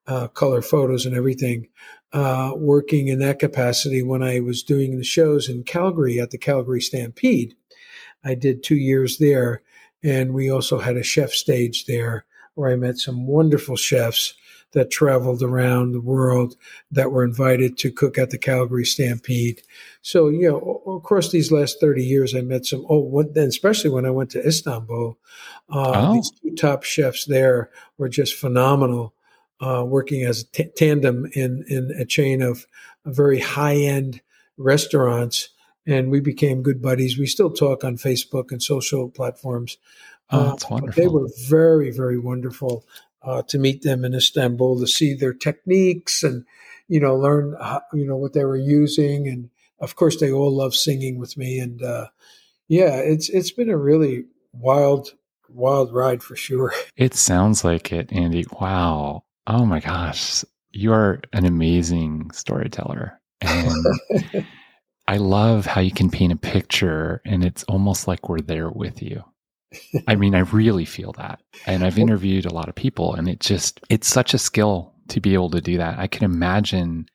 uh, 0.07 0.29
color 0.29 0.63
photos 0.63 1.05
and 1.05 1.17
everything. 1.17 1.69
Uh, 2.13 2.53
working 2.55 3.09
in 3.09 3.19
that 3.21 3.39
capacity 3.39 4.03
when 4.03 4.23
I 4.23 4.39
was 4.41 4.63
doing 4.63 4.99
the 4.99 5.05
shows 5.05 5.49
in 5.49 5.65
Calgary 5.65 6.21
at 6.21 6.31
the 6.31 6.37
Calgary 6.37 6.83
Stampede. 6.83 7.55
I 8.23 8.35
did 8.35 8.63
two 8.63 8.77
years 8.77 9.17
there. 9.19 9.63
And 10.05 10.35
we 10.35 10.51
also 10.51 10.79
had 10.79 10.97
a 10.97 11.03
chef 11.03 11.31
stage 11.31 11.87
there 11.87 12.25
where 12.55 12.71
I 12.71 12.77
met 12.77 12.99
some 12.99 13.27
wonderful 13.27 13.77
chefs 13.77 14.35
that 14.73 14.91
traveled 14.91 15.43
around 15.43 15.93
the 15.93 16.01
world 16.01 16.57
that 16.91 17.13
were 17.13 17.25
invited 17.25 17.77
to 17.79 17.91
cook 17.93 18.19
at 18.19 18.31
the 18.31 18.39
Calgary 18.39 18.85
Stampede. 18.85 19.63
So, 20.03 20.29
you 20.29 20.49
know, 20.51 20.83
across 20.97 21.31
these 21.31 21.53
last 21.53 21.79
30 21.81 22.05
years, 22.05 22.35
I 22.35 22.41
met 22.41 22.67
some, 22.67 22.85
oh, 22.89 22.99
what, 23.01 23.35
then 23.35 23.49
especially 23.49 23.91
when 23.91 24.07
I 24.07 24.11
went 24.11 24.31
to 24.31 24.47
Istanbul, 24.47 25.19
uh, 25.71 25.93
Oh. 25.95 26.15
these 26.15 26.31
two 26.31 26.55
top 26.55 26.83
chefs 26.83 27.27
there 27.27 27.71
were 27.99 28.09
just 28.09 28.35
phenomenal, 28.35 29.15
uh, 29.61 29.85
working 29.87 30.25
as 30.25 30.43
a 30.43 30.47
t- 30.47 30.71
tandem 30.77 31.27
in, 31.35 31.65
in 31.69 31.91
a 31.99 32.05
chain 32.05 32.43
of 32.43 32.67
very 33.07 33.39
high 33.41 33.77
end 33.77 34.21
restaurants. 34.57 35.49
And 35.87 36.11
we 36.11 36.21
became 36.21 36.63
good 36.63 36.81
buddies. 36.81 37.19
We 37.19 37.27
still 37.27 37.51
talk 37.51 37.83
on 37.85 37.97
Facebook 37.97 38.53
and 38.53 38.63
social 38.63 39.11
platforms. 39.11 39.77
Oh, 40.31 40.39
Uh, 40.39 40.45
that's 40.51 40.65
but 40.65 40.71
wonderful. 40.71 41.03
They 41.03 41.09
were 41.09 41.29
very, 41.49 41.91
very 41.91 42.19
wonderful 42.19 42.85
uh, 43.25 43.43
to 43.49 43.59
meet 43.59 43.83
them 43.83 44.05
in 44.05 44.15
Istanbul, 44.15 44.81
to 44.81 44.87
see 44.87 45.15
their 45.15 45.33
techniques 45.33 46.23
and, 46.23 46.45
you 46.89 47.01
know, 47.01 47.17
learn, 47.17 47.57
how, 47.61 47.83
you 47.93 48.07
know, 48.07 48.17
what 48.17 48.33
they 48.33 48.45
were 48.45 48.57
using. 48.57 49.29
And 49.29 49.51
of 49.81 49.97
course, 49.97 50.19
they 50.19 50.33
all 50.33 50.55
love 50.55 50.75
singing 50.75 51.19
with 51.19 51.37
me. 51.37 51.59
And 51.59 51.83
uh, 51.83 52.09
yeah, 52.69 52.97
it's 52.97 53.29
it's 53.29 53.51
been 53.51 53.71
a 53.71 53.77
really, 53.77 54.25
wild, 54.53 55.11
wild 55.49 55.93
ride 55.93 56.23
for 56.23 56.37
sure. 56.37 56.73
It 56.97 57.15
sounds 57.15 57.65
like 57.65 57.93
it, 57.93 58.13
Andy. 58.13 58.45
Wow. 58.61 59.25
Oh 59.47 59.65
my 59.65 59.81
gosh. 59.81 60.45
You 60.71 60.93
are 60.93 61.21
an 61.33 61.45
amazing 61.45 62.31
storyteller. 62.31 63.21
And 63.41 63.87
I 65.09 65.17
love 65.17 65.67
how 65.67 65.81
you 65.81 65.91
can 65.91 66.11
paint 66.11 66.33
a 66.33 66.37
picture 66.37 67.21
and 67.25 67.45
it's 67.45 67.65
almost 67.65 68.07
like 68.07 68.29
we're 68.29 68.41
there 68.41 68.71
with 68.71 69.03
you. 69.03 69.25
I 70.07 70.15
mean, 70.15 70.35
I 70.35 70.39
really 70.53 70.85
feel 70.85 71.13
that. 71.13 71.41
And 71.67 71.85
I've 71.85 71.99
interviewed 71.99 72.47
a 72.47 72.55
lot 72.55 72.69
of 72.69 72.75
people 72.75 73.15
and 73.15 73.29
it 73.29 73.41
just, 73.41 73.81
it's 73.89 74.09
such 74.09 74.35
a 74.35 74.39
skill 74.39 74.95
to 75.09 75.21
be 75.21 75.35
able 75.35 75.51
to 75.51 75.61
do 75.61 75.79
that. 75.79 75.99
I 75.99 76.07
can 76.07 76.25
imagine 76.25 77.07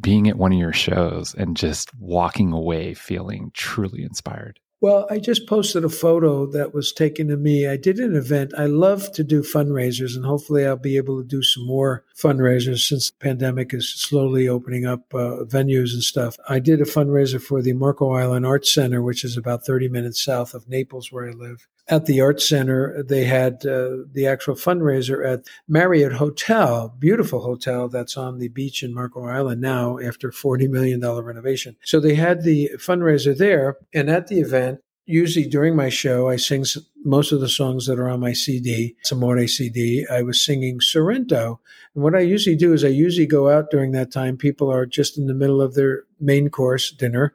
being 0.00 0.28
at 0.28 0.36
one 0.36 0.52
of 0.52 0.58
your 0.58 0.72
shows 0.72 1.34
and 1.34 1.56
just 1.56 1.90
walking 1.98 2.52
away 2.52 2.94
feeling 2.94 3.50
truly 3.54 4.02
inspired. 4.02 4.58
Well, 4.80 5.06
I 5.08 5.20
just 5.20 5.46
posted 5.46 5.84
a 5.84 5.88
photo 5.88 6.44
that 6.46 6.74
was 6.74 6.92
taken 6.92 7.30
of 7.30 7.40
me. 7.40 7.68
I 7.68 7.76
did 7.76 8.00
an 8.00 8.16
event. 8.16 8.52
I 8.58 8.66
love 8.66 9.12
to 9.12 9.22
do 9.22 9.42
fundraisers, 9.42 10.16
and 10.16 10.24
hopefully, 10.24 10.66
I'll 10.66 10.76
be 10.76 10.96
able 10.96 11.22
to 11.22 11.26
do 11.26 11.40
some 11.40 11.64
more 11.64 12.04
fundraisers 12.16 12.86
since 12.86 13.10
the 13.10 13.16
pandemic 13.18 13.72
is 13.74 13.88
slowly 13.88 14.48
opening 14.48 14.86
up 14.86 15.12
uh, 15.14 15.44
venues 15.44 15.92
and 15.92 16.02
stuff. 16.02 16.36
I 16.48 16.58
did 16.58 16.80
a 16.80 16.84
fundraiser 16.84 17.40
for 17.40 17.62
the 17.62 17.72
Marco 17.72 18.12
Island 18.12 18.46
Arts 18.46 18.72
Center, 18.72 19.02
which 19.02 19.24
is 19.24 19.36
about 19.36 19.64
30 19.64 19.88
minutes 19.88 20.22
south 20.22 20.54
of 20.54 20.68
Naples, 20.68 21.10
where 21.10 21.28
I 21.28 21.32
live 21.32 21.66
at 21.88 22.06
the 22.06 22.20
Art 22.20 22.40
Center, 22.40 23.02
they 23.02 23.24
had 23.24 23.66
uh, 23.66 23.98
the 24.12 24.26
actual 24.26 24.54
fundraiser 24.54 25.26
at 25.26 25.46
Marriott 25.68 26.12
Hotel, 26.12 26.94
beautiful 26.98 27.40
hotel 27.40 27.88
that's 27.88 28.16
on 28.16 28.38
the 28.38 28.48
beach 28.48 28.82
in 28.82 28.94
Marco 28.94 29.26
Island 29.26 29.60
now 29.60 29.98
after 29.98 30.30
$40 30.30 30.68
million 30.70 31.00
renovation. 31.00 31.76
So 31.84 31.98
they 31.98 32.14
had 32.14 32.42
the 32.42 32.70
fundraiser 32.76 33.36
there. 33.36 33.76
And 33.92 34.08
at 34.08 34.28
the 34.28 34.40
event, 34.40 34.80
usually 35.06 35.46
during 35.46 35.76
my 35.76 35.88
show, 35.88 36.28
I 36.28 36.36
sing 36.36 36.64
most 37.04 37.32
of 37.32 37.40
the 37.40 37.48
songs 37.48 37.86
that 37.86 37.98
are 37.98 38.08
on 38.08 38.20
my 38.20 38.32
CD, 38.32 38.96
Samore 39.04 39.48
CD. 39.48 40.06
I 40.10 40.22
was 40.22 40.44
singing 40.44 40.80
Sorrento. 40.80 41.60
And 41.94 42.04
what 42.04 42.14
I 42.14 42.20
usually 42.20 42.56
do 42.56 42.72
is 42.72 42.84
I 42.84 42.88
usually 42.88 43.26
go 43.26 43.50
out 43.50 43.70
during 43.70 43.92
that 43.92 44.12
time. 44.12 44.36
People 44.36 44.70
are 44.72 44.86
just 44.86 45.18
in 45.18 45.26
the 45.26 45.34
middle 45.34 45.60
of 45.60 45.74
their 45.74 46.04
main 46.20 46.48
course 46.48 46.90
dinner. 46.90 47.34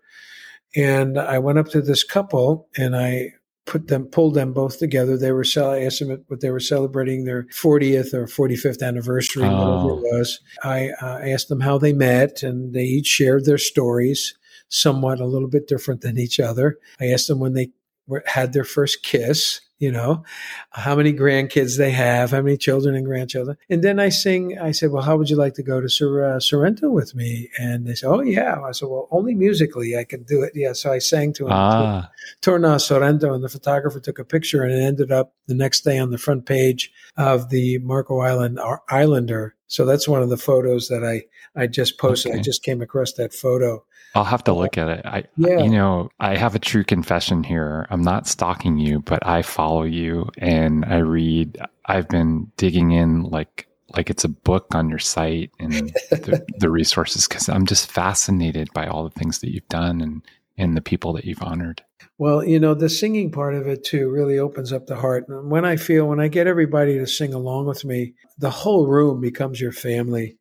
And 0.75 1.17
I 1.17 1.39
went 1.39 1.59
up 1.59 1.67
to 1.69 1.81
this 1.81 2.03
couple 2.03 2.67
and 2.77 2.95
I 2.95 3.33
put 3.65 3.87
them, 3.87 4.05
pulled 4.05 4.33
them 4.33 4.53
both 4.53 4.79
together. 4.79 5.17
They 5.17 5.31
were, 5.31 5.45
I 5.57 5.83
asked 5.83 5.99
them 5.99 6.23
what 6.27 6.39
they 6.41 6.49
were 6.49 6.59
celebrating 6.59 7.25
their 7.25 7.43
40th 7.43 8.13
or 8.13 8.25
45th 8.25 8.81
anniversary, 8.81 9.43
oh. 9.43 9.49
whatever 9.51 9.99
it 9.99 10.17
was. 10.17 10.39
I 10.63 10.89
uh, 11.01 11.19
asked 11.19 11.49
them 11.49 11.59
how 11.59 11.77
they 11.77 11.93
met, 11.93 12.43
and 12.43 12.73
they 12.73 12.85
each 12.85 13.07
shared 13.07 13.45
their 13.45 13.57
stories, 13.57 14.33
somewhat 14.69 15.19
a 15.19 15.25
little 15.25 15.47
bit 15.47 15.67
different 15.67 16.01
than 16.01 16.17
each 16.17 16.39
other. 16.39 16.77
I 16.99 17.07
asked 17.07 17.27
them 17.27 17.39
when 17.39 17.53
they 17.53 17.71
were, 18.07 18.23
had 18.25 18.53
their 18.53 18.63
first 18.63 19.03
kiss 19.03 19.61
you 19.79 19.91
know, 19.91 20.23
how 20.71 20.95
many 20.95 21.13
grandkids 21.13 21.77
they 21.77 21.91
have, 21.91 22.31
how 22.31 22.41
many 22.41 22.57
children 22.57 22.95
and 22.95 23.05
grandchildren. 23.05 23.57
And 23.69 23.83
then 23.83 23.99
I 23.99 24.09
sing, 24.09 24.57
I 24.57 24.71
said, 24.71 24.91
well, 24.91 25.03
how 25.03 25.17
would 25.17 25.29
you 25.29 25.35
like 25.35 25.53
to 25.55 25.63
go 25.63 25.79
to 25.79 25.87
Sor- 25.87 26.23
uh, 26.23 26.39
Sorrento 26.39 26.89
with 26.89 27.13
me? 27.13 27.49
And 27.59 27.85
they 27.85 27.93
said, 27.93 28.09
oh, 28.09 28.21
yeah. 28.21 28.59
I 28.61 28.71
said, 28.71 28.89
well, 28.89 29.07
only 29.11 29.35
musically 29.35 29.95
I 29.95 30.03
can 30.03 30.23
do 30.23 30.41
it. 30.41 30.53
Yeah. 30.55 30.73
So 30.73 30.91
I 30.91 30.97
sang 30.97 31.31
to 31.33 31.45
him, 31.45 31.51
ah. 31.53 32.09
Torna 32.41 32.79
Sorrento, 32.79 33.33
and 33.33 33.43
the 33.43 33.49
photographer 33.49 33.99
took 33.99 34.17
a 34.17 34.25
picture 34.25 34.63
and 34.63 34.73
it 34.73 34.81
ended 34.81 35.11
up 35.11 35.33
the 35.45 35.55
next 35.55 35.81
day 35.81 35.99
on 35.99 36.09
the 36.09 36.17
front 36.17 36.45
page 36.45 36.91
of 37.15 37.49
the 37.49 37.77
Marco 37.79 38.19
Island 38.19 38.59
Islander. 38.89 39.55
So 39.67 39.85
that's 39.85 40.07
one 40.07 40.21
of 40.21 40.29
the 40.29 40.37
photos 40.37 40.87
that 40.87 41.03
I, 41.03 41.25
I 41.59 41.67
just 41.67 41.97
posted. 41.97 42.31
Okay. 42.31 42.39
I 42.39 42.41
just 42.41 42.63
came 42.63 42.81
across 42.81 43.13
that 43.13 43.33
photo. 43.33 43.83
I'll 44.15 44.23
have 44.23 44.43
to 44.45 44.53
look 44.53 44.77
at 44.77 44.87
it. 44.87 45.05
I, 45.05 45.25
yeah. 45.35 45.59
you 45.59 45.69
know, 45.69 46.09
I 46.19 46.37
have 46.37 46.55
a 46.55 46.59
true 46.59 46.83
confession 46.83 47.43
here. 47.43 47.85
I'm 47.89 48.01
not 48.01 48.27
stalking 48.27 48.77
you, 48.77 49.01
but 49.01 49.25
I 49.27 49.41
follow 49.41 49.83
you 49.83 50.29
and 50.37 50.85
I 50.85 50.97
read. 50.97 51.59
I've 51.85 52.07
been 52.07 52.51
digging 52.57 52.91
in 52.91 53.23
like 53.23 53.67
like 53.95 54.09
it's 54.09 54.25
a 54.25 54.29
book 54.29 54.75
on 54.75 54.89
your 54.89 54.99
site 54.99 55.51
and 55.59 55.73
the, 56.09 56.45
the 56.57 56.69
resources 56.69 57.27
because 57.27 57.47
I'm 57.47 57.65
just 57.65 57.89
fascinated 57.89 58.71
by 58.73 58.87
all 58.87 59.03
the 59.03 59.19
things 59.19 59.39
that 59.39 59.53
you've 59.53 59.67
done 59.69 60.01
and 60.01 60.21
and 60.57 60.75
the 60.75 60.81
people 60.81 61.13
that 61.13 61.25
you've 61.25 61.43
honored. 61.43 61.83
Well, 62.17 62.43
you 62.43 62.59
know, 62.59 62.73
the 62.73 62.89
singing 62.89 63.31
part 63.31 63.55
of 63.55 63.67
it 63.67 63.83
too 63.83 64.09
really 64.09 64.39
opens 64.39 64.73
up 64.73 64.87
the 64.87 64.95
heart. 64.95 65.27
And 65.27 65.49
when 65.49 65.65
I 65.65 65.75
feel 65.75 66.07
when 66.07 66.19
I 66.19 66.27
get 66.27 66.47
everybody 66.47 66.97
to 66.97 67.07
sing 67.07 67.33
along 67.33 67.65
with 67.65 67.85
me, 67.85 68.13
the 68.37 68.49
whole 68.49 68.87
room 68.87 69.21
becomes 69.21 69.61
your 69.61 69.71
family 69.71 70.37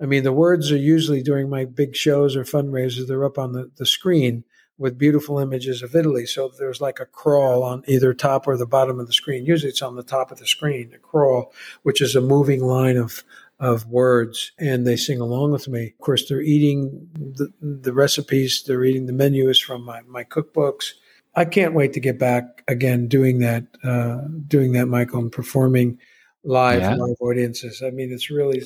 I 0.00 0.06
mean, 0.06 0.24
the 0.24 0.32
words 0.32 0.72
are 0.72 0.76
usually 0.76 1.22
during 1.22 1.48
my 1.48 1.64
big 1.64 1.94
shows 1.94 2.36
or 2.36 2.44
fundraisers, 2.44 3.06
they're 3.06 3.24
up 3.24 3.38
on 3.38 3.52
the, 3.52 3.70
the 3.76 3.86
screen 3.86 4.44
with 4.76 4.98
beautiful 4.98 5.38
images 5.38 5.82
of 5.82 5.94
Italy. 5.94 6.26
So 6.26 6.50
there's 6.58 6.80
like 6.80 6.98
a 6.98 7.06
crawl 7.06 7.62
on 7.62 7.84
either 7.86 8.12
top 8.12 8.48
or 8.48 8.56
the 8.56 8.66
bottom 8.66 8.98
of 8.98 9.06
the 9.06 9.12
screen. 9.12 9.46
Usually 9.46 9.70
it's 9.70 9.82
on 9.82 9.94
the 9.94 10.02
top 10.02 10.32
of 10.32 10.38
the 10.38 10.46
screen, 10.46 10.92
a 10.94 10.98
crawl, 10.98 11.52
which 11.84 12.02
is 12.02 12.16
a 12.16 12.20
moving 12.20 12.60
line 12.60 12.96
of 12.96 13.22
of 13.64 13.86
words 13.86 14.52
and 14.58 14.86
they 14.86 14.94
sing 14.96 15.20
along 15.20 15.50
with 15.50 15.68
me. 15.68 15.86
Of 15.86 16.04
course, 16.04 16.28
they're 16.28 16.42
eating 16.42 17.08
the, 17.14 17.50
the 17.60 17.94
recipes, 17.94 18.62
they're 18.66 18.84
eating 18.84 19.06
the 19.06 19.12
menus 19.12 19.58
from 19.58 19.84
my, 19.84 20.02
my 20.02 20.22
cookbooks. 20.22 20.92
I 21.34 21.46
can't 21.46 21.74
wait 21.74 21.94
to 21.94 22.00
get 22.00 22.18
back 22.18 22.62
again 22.68 23.08
doing 23.08 23.38
that, 23.38 23.64
uh, 23.82 24.28
doing 24.46 24.72
that, 24.72 24.86
Michael, 24.86 25.20
and 25.20 25.32
performing 25.32 25.98
live 26.44 26.82
yeah. 26.82 26.94
live 26.94 27.16
audiences. 27.20 27.82
I 27.82 27.90
mean, 27.90 28.12
it's 28.12 28.30
really 28.30 28.62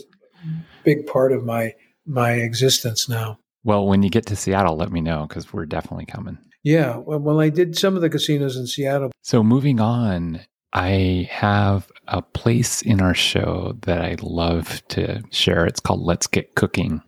big 0.84 1.06
part 1.06 1.32
of 1.32 1.44
my 1.44 1.74
my 2.04 2.32
existence 2.32 3.08
now. 3.08 3.38
Well, 3.64 3.86
when 3.86 4.02
you 4.02 4.10
get 4.10 4.26
to 4.26 4.36
Seattle, 4.36 4.76
let 4.76 4.90
me 4.90 5.00
know 5.00 5.26
because 5.28 5.52
we're 5.52 5.66
definitely 5.66 6.06
coming. 6.06 6.38
Yeah, 6.64 6.96
well, 6.96 7.20
well, 7.20 7.40
I 7.40 7.50
did 7.50 7.78
some 7.78 7.94
of 7.94 8.02
the 8.02 8.10
casinos 8.10 8.56
in 8.56 8.66
Seattle. 8.66 9.12
So 9.22 9.42
moving 9.42 9.80
on, 9.80 10.40
I 10.72 11.28
have 11.30 11.90
a 12.08 12.22
place 12.22 12.82
in 12.82 13.00
our 13.00 13.14
show 13.14 13.76
that 13.82 14.00
I 14.00 14.16
love 14.20 14.82
to 14.88 15.22
share. 15.30 15.66
It's 15.66 15.80
called 15.80 16.00
Let's 16.00 16.26
Get 16.26 16.54
Cooking. 16.54 17.02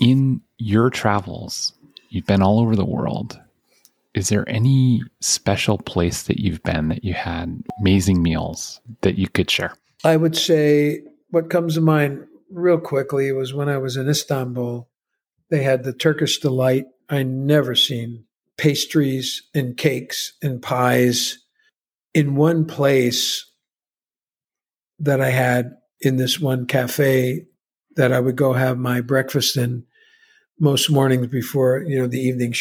In 0.00 0.40
your 0.58 0.90
travels, 0.90 1.74
you've 2.08 2.26
been 2.26 2.42
all 2.42 2.60
over 2.60 2.74
the 2.74 2.84
world. 2.84 3.38
Is 4.14 4.28
there 4.28 4.48
any 4.48 5.02
special 5.20 5.78
place 5.78 6.24
that 6.24 6.40
you've 6.40 6.62
been 6.62 6.88
that 6.88 7.04
you 7.04 7.14
had 7.14 7.62
amazing 7.80 8.22
meals 8.22 8.80
that 9.02 9.16
you 9.16 9.28
could 9.28 9.50
share? 9.50 9.74
I 10.04 10.16
would 10.16 10.36
say 10.36 11.02
what 11.30 11.50
comes 11.50 11.74
to 11.74 11.80
mind 11.80 12.26
real 12.50 12.78
quickly 12.78 13.32
was 13.32 13.54
when 13.54 13.68
I 13.68 13.78
was 13.78 13.96
in 13.96 14.08
Istanbul. 14.08 14.88
They 15.50 15.62
had 15.62 15.84
the 15.84 15.92
Turkish 15.92 16.40
delight. 16.40 16.86
I 17.08 17.22
never 17.22 17.74
seen 17.74 18.24
pastries 18.56 19.42
and 19.54 19.76
cakes 19.76 20.34
and 20.42 20.62
pies 20.62 21.38
in 22.14 22.36
one 22.36 22.66
place 22.66 23.46
that 25.02 25.20
I 25.20 25.30
had 25.30 25.76
in 26.00 26.16
this 26.16 26.40
one 26.40 26.66
cafe 26.66 27.46
that 27.96 28.12
I 28.12 28.20
would 28.20 28.36
go 28.36 28.54
have 28.54 28.78
my 28.78 29.00
breakfast 29.00 29.56
in 29.56 29.84
most 30.58 30.90
mornings 30.90 31.26
before 31.26 31.82
you 31.86 31.98
know 31.98 32.06
the 32.06 32.20
evening. 32.20 32.54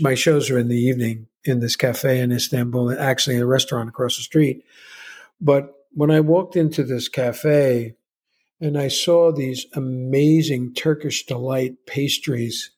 My 0.00 0.14
shows 0.14 0.50
are 0.50 0.58
in 0.58 0.68
the 0.68 0.80
evening 0.80 1.26
in 1.44 1.60
this 1.60 1.76
cafe 1.76 2.20
in 2.20 2.32
Istanbul, 2.32 2.98
actually 2.98 3.36
in 3.36 3.42
a 3.42 3.46
restaurant 3.46 3.88
across 3.88 4.16
the 4.16 4.22
street. 4.22 4.64
But 5.40 5.74
when 5.92 6.10
I 6.10 6.20
walked 6.20 6.56
into 6.56 6.84
this 6.84 7.08
cafe, 7.08 7.96
and 8.60 8.78
I 8.78 8.88
saw 8.88 9.32
these 9.32 9.66
amazing 9.74 10.74
Turkish 10.74 11.26
delight 11.26 11.84
pastries, 11.84 12.70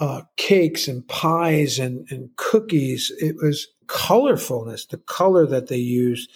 uh, 0.00 0.22
cakes 0.36 0.88
and 0.88 1.06
pies 1.06 1.78
and, 1.78 2.06
and 2.10 2.30
cookies. 2.36 3.12
It 3.20 3.36
was 3.36 3.68
colorfulness, 3.86 4.88
the 4.88 4.98
color 4.98 5.46
that 5.46 5.68
they 5.68 5.76
used, 5.78 6.30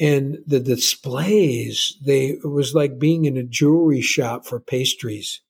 and 0.00 0.38
the 0.46 0.60
displays. 0.60 1.96
They 2.04 2.30
it 2.30 2.48
was 2.48 2.74
like 2.74 2.98
being 2.98 3.24
in 3.24 3.36
a 3.36 3.44
jewelry 3.44 4.00
shop 4.00 4.46
for 4.46 4.60
pastries. 4.60 5.40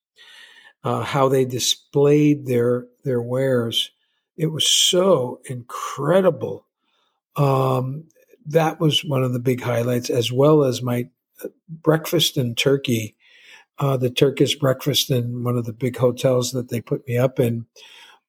Uh, 0.83 1.03
how 1.03 1.29
they 1.29 1.47
displayed 1.47 2.47
their 2.47 2.87
their 3.05 3.23
wares, 3.23 3.91
it 4.37 4.49
was 4.49 4.69
so 4.69 5.41
incredible. 5.47 6.67
Um, 7.37 8.05
that 8.47 8.81
was 8.81 9.05
one 9.05 9.23
of 9.25 9.33
the 9.33 9.39
big 9.39 9.63
highlights, 9.63 10.11
as 10.11 10.31
well 10.31 10.65
as 10.65 10.83
my 10.83 11.09
breakfast 11.69 12.37
in 12.37 12.55
Turkey, 12.55 13.17
uh, 13.79 13.97
the 13.97 14.11
Turkish 14.11 14.57
breakfast 14.57 15.11
in 15.11 15.43
one 15.43 15.57
of 15.57 15.65
the 15.65 15.73
big 15.73 15.97
hotels 15.97 16.53
that 16.53 16.69
they 16.69 16.81
put 16.81 17.07
me 17.09 17.17
up 17.17 17.41
in, 17.41 17.67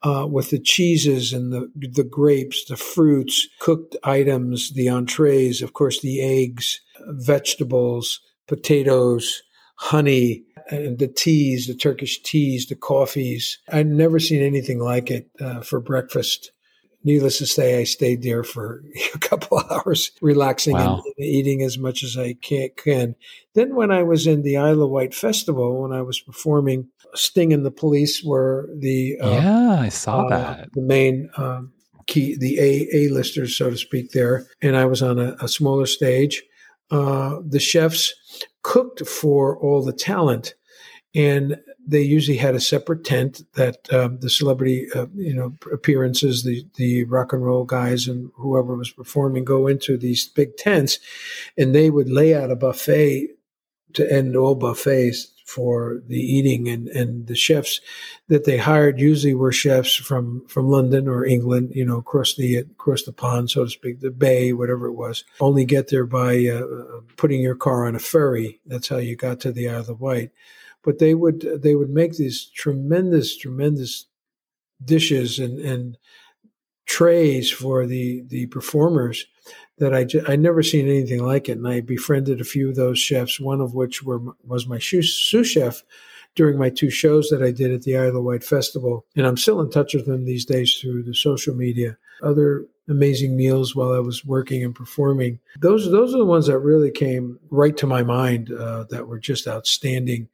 uh, 0.06 0.28
with 0.28 0.52
the 0.52 0.60
cheeses 0.60 1.34
and 1.34 1.52
the 1.52 1.70
the 1.76 2.04
grapes, 2.04 2.66
the 2.66 2.78
fruits, 2.78 3.48
cooked 3.60 3.96
items, 4.04 4.72
the 4.74 4.88
entrees, 4.88 5.62
of 5.62 5.74
course, 5.74 6.00
the 6.02 6.22
eggs, 6.22 6.80
vegetables, 7.08 8.22
potatoes, 8.48 9.42
honey, 9.76 10.44
and 10.70 11.00
the 11.00 11.08
teas, 11.08 11.68
the 11.68 11.74
Turkish 11.74 12.22
teas, 12.22 12.68
the 12.68 12.76
coffees. 12.76 13.58
I'd 13.72 13.88
never 13.88 14.20
seen 14.20 14.42
anything 14.42 14.80
like 14.80 15.10
it 15.10 15.30
uh, 15.42 15.62
for 15.62 15.80
breakfast 15.80 16.52
needless 17.06 17.38
to 17.38 17.46
say, 17.46 17.80
I 17.80 17.84
stayed 17.84 18.24
there 18.24 18.44
for 18.44 18.84
a 19.14 19.20
couple 19.20 19.60
hours, 19.72 20.12
relaxing 20.22 20.74
wow. 20.74 21.02
and 21.06 21.26
eating 21.26 21.62
as 21.62 21.78
much 21.78 22.04
as 22.04 22.18
I 22.18 22.34
can, 22.34 22.70
can. 22.76 23.16
Then, 23.54 23.76
when 23.76 23.92
I 23.92 24.04
was 24.04 24.28
in 24.28 24.42
the 24.42 24.58
Isle 24.58 24.82
of 24.82 24.90
Wight 24.90 25.14
Festival, 25.14 25.84
when 25.84 25.94
I 25.94 26.02
was 26.02 26.20
performing, 26.20 26.90
Sting 27.16 27.54
and 27.54 27.66
the 27.66 27.72
Police 27.72 28.24
were 28.24 28.70
the 28.76 29.18
uh, 29.22 29.32
yeah, 29.32 29.80
I 29.82 29.90
saw 29.90 30.26
uh, 30.26 30.30
that. 30.30 30.74
the 30.74 30.82
main 30.82 31.30
um, 31.38 31.74
key 32.08 32.38
the 32.38 32.60
A 32.60 32.88
A 32.94 33.10
listers, 33.10 33.56
so 33.56 33.70
to 33.70 33.78
speak, 33.78 34.12
there, 34.12 34.46
and 34.62 34.76
I 34.76 34.86
was 34.86 35.02
on 35.02 35.20
a, 35.20 35.36
a 35.42 35.48
smaller 35.48 35.86
stage. 35.86 36.44
Uh, 36.92 37.40
the 37.46 37.60
chefs 37.60 38.14
cooked 38.62 39.08
for 39.08 39.58
all 39.60 39.84
the 39.84 39.94
talent, 39.94 40.54
and 41.14 41.58
they 41.88 42.02
usually 42.02 42.38
had 42.38 42.56
a 42.56 42.60
separate 42.60 43.04
tent 43.04 43.42
that 43.54 43.92
um, 43.94 44.20
the 44.20 44.30
celebrity, 44.30 44.88
uh, 44.96 45.08
you 45.16 45.34
know, 45.34 45.54
appearances, 45.72 46.44
the 46.44 46.66
the 46.76 47.04
rock 47.06 47.34
and 47.34 47.44
roll 47.44 47.64
guys 47.64 48.08
and 48.08 48.32
whoever 48.36 48.76
was 48.76 48.92
performing 48.92 49.44
go 49.44 49.68
into 49.68 49.98
these 49.98 50.28
big 50.28 50.58
tents, 50.58 51.00
and 51.58 51.74
they 51.74 51.90
would 51.90 52.10
lay 52.10 52.36
out 52.36 52.52
a 52.52 52.56
buffet 52.56 53.30
to 53.94 54.12
end 54.12 54.36
all 54.36 54.56
buffets 54.56 55.35
for 55.46 56.02
the 56.08 56.20
eating 56.20 56.68
and, 56.68 56.88
and 56.90 57.28
the 57.28 57.36
chefs 57.36 57.80
that 58.28 58.46
they 58.46 58.58
hired 58.58 59.00
usually 59.00 59.34
were 59.34 59.52
chefs 59.52 59.96
from, 59.96 60.46
from 60.48 60.68
London 60.68 61.08
or 61.08 61.26
England, 61.26 61.72
you 61.74 61.86
know, 61.86 61.98
across 61.98 62.36
the 62.36 62.58
across 62.58 63.04
the 63.04 63.14
pond, 63.14 63.50
so 63.50 63.64
to 63.64 63.70
speak, 63.70 64.02
the 64.02 64.12
bay, 64.12 64.52
whatever 64.54 64.88
it 64.88 64.94
was. 64.94 65.24
Only 65.40 65.64
get 65.64 65.90
there 65.90 66.06
by 66.06 66.46
uh, 66.48 66.64
putting 67.16 67.42
your 67.42 67.56
car 67.56 67.88
on 67.88 67.96
a 67.96 68.00
ferry. 68.00 68.60
That's 68.66 68.90
how 68.90 68.98
you 68.98 69.16
got 69.16 69.40
to 69.42 69.52
the 69.52 69.70
Isle 69.70 69.92
of 69.92 70.02
Wight 70.02 70.32
but 70.86 71.00
they 71.00 71.16
would 71.16 71.42
they 71.62 71.76
would 71.76 71.90
make 71.90 72.16
these 72.16 72.46
tremendous 72.46 73.36
tremendous 73.36 74.06
dishes 74.84 75.40
and 75.40 75.60
and 75.60 75.98
trays 76.86 77.50
for 77.50 77.86
the 77.88 78.24
the 78.28 78.46
performers 78.48 79.26
that 79.78 79.94
I 79.94 80.06
just, 80.06 80.30
I 80.30 80.36
never 80.36 80.64
seen 80.64 80.88
anything 80.88 81.24
like 81.24 81.50
it 81.50 81.58
and 81.58 81.68
I 81.68 81.82
befriended 81.82 82.40
a 82.40 82.46
few 82.46 82.70
of 82.70 82.76
those 82.76 83.00
chefs 83.00 83.40
one 83.40 83.62
of 83.62 83.74
which 83.74 84.04
were 84.04 84.22
was 84.44 84.68
my 84.68 84.80
sous 84.80 85.48
chef 85.48 85.84
during 86.36 86.58
my 86.58 86.70
two 86.70 86.90
shows 86.90 87.30
that 87.30 87.42
I 87.42 87.52
did 87.52 87.72
at 87.72 87.84
the 87.84 87.98
Isle 87.98 88.18
of 88.18 88.24
Wight 88.24 88.44
Festival 88.44 89.06
and 89.16 89.26
I'm 89.26 89.38
still 89.38 89.62
in 89.62 89.70
touch 89.70 89.94
with 89.94 90.06
them 90.06 90.26
these 90.26 90.46
days 90.46 90.76
through 90.76 91.04
the 91.04 91.14
social 91.14 91.56
media 91.56 91.98
other 92.24 92.66
amazing 92.88 93.36
meals 93.36 93.76
while 93.76 93.94
I 93.94 94.00
was 94.00 94.24
working 94.24 94.64
and 94.64 94.76
performing 94.76 95.40
those 95.60 95.90
those 95.92 96.14
are 96.14 96.20
the 96.20 96.26
ones 96.26 96.48
that 96.48 96.60
really 96.60 96.92
came 96.92 97.40
right 97.50 97.76
to 97.78 97.88
my 97.88 98.04
mind 98.04 98.52
uh, 98.52 98.86
that 98.90 99.08
were 99.08 99.20
just 99.20 99.48
outstanding 99.48 100.30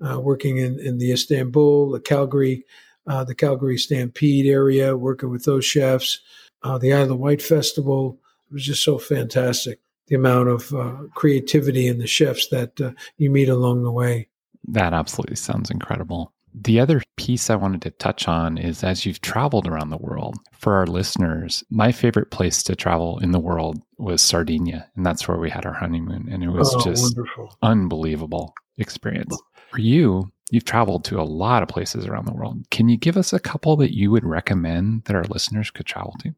uh, 0.00 0.20
working 0.20 0.58
in, 0.58 0.78
in 0.80 0.98
the 0.98 1.12
Istanbul, 1.12 1.90
the 1.90 2.00
Calgary, 2.00 2.64
uh, 3.06 3.24
the 3.24 3.34
Calgary 3.34 3.78
Stampede 3.78 4.46
area, 4.46 4.96
working 4.96 5.30
with 5.30 5.44
those 5.44 5.64
chefs, 5.64 6.20
uh, 6.62 6.78
the 6.78 6.92
Isle 6.92 7.12
of 7.12 7.18
Wight 7.18 7.42
Festival. 7.42 8.18
It 8.50 8.54
was 8.54 8.64
just 8.64 8.82
so 8.82 8.98
fantastic. 8.98 9.80
The 10.08 10.16
amount 10.16 10.48
of 10.48 10.74
uh, 10.74 10.96
creativity 11.14 11.88
in 11.88 11.98
the 11.98 12.06
chefs 12.06 12.48
that 12.48 12.80
uh, 12.80 12.92
you 13.16 13.30
meet 13.30 13.48
along 13.48 13.82
the 13.82 13.92
way. 13.92 14.28
That 14.68 14.92
absolutely 14.92 15.36
sounds 15.36 15.70
incredible. 15.70 16.32
The 16.54 16.78
other 16.78 17.02
piece 17.16 17.50
I 17.50 17.56
wanted 17.56 17.82
to 17.82 17.90
touch 17.90 18.28
on 18.28 18.58
is 18.58 18.84
as 18.84 19.04
you've 19.04 19.20
traveled 19.20 19.66
around 19.66 19.90
the 19.90 19.96
world, 19.96 20.36
for 20.52 20.74
our 20.74 20.86
listeners, 20.86 21.64
my 21.70 21.90
favorite 21.90 22.30
place 22.30 22.62
to 22.64 22.76
travel 22.76 23.18
in 23.18 23.32
the 23.32 23.40
world 23.40 23.82
was 23.98 24.22
Sardinia. 24.22 24.88
And 24.94 25.04
that's 25.04 25.26
where 25.26 25.38
we 25.38 25.50
had 25.50 25.66
our 25.66 25.72
honeymoon. 25.72 26.28
And 26.30 26.44
it 26.44 26.50
was 26.50 26.72
oh, 26.74 26.84
just 26.84 27.16
wonderful. 27.16 27.56
unbelievable 27.62 28.54
experience 28.78 29.36
for 29.74 29.80
you, 29.80 30.30
you've 30.52 30.64
traveled 30.64 31.04
to 31.04 31.20
a 31.20 31.22
lot 31.22 31.62
of 31.62 31.68
places 31.68 32.06
around 32.06 32.26
the 32.26 32.32
world. 32.32 32.64
Can 32.70 32.88
you 32.88 32.96
give 32.96 33.16
us 33.16 33.32
a 33.32 33.40
couple 33.40 33.76
that 33.76 33.92
you 33.92 34.12
would 34.12 34.24
recommend 34.24 35.02
that 35.04 35.16
our 35.16 35.24
listeners 35.24 35.70
could 35.72 35.86
travel 35.86 36.14
to? 36.20 36.32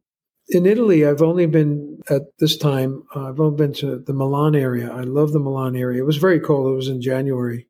In 0.49 0.65
Italy, 0.65 1.05
I've 1.05 1.21
only 1.21 1.45
been 1.45 2.01
at 2.09 2.21
this 2.39 2.57
time, 2.57 3.03
uh, 3.15 3.29
I've 3.29 3.39
only 3.39 3.57
been 3.57 3.73
to 3.75 3.99
the 3.99 4.13
Milan 4.13 4.55
area. 4.55 4.89
I 4.91 5.01
love 5.01 5.33
the 5.33 5.39
Milan 5.39 5.75
area. 5.75 6.01
It 6.01 6.05
was 6.05 6.17
very 6.17 6.39
cold. 6.39 6.71
It 6.71 6.75
was 6.75 6.87
in 6.87 7.01
January. 7.01 7.67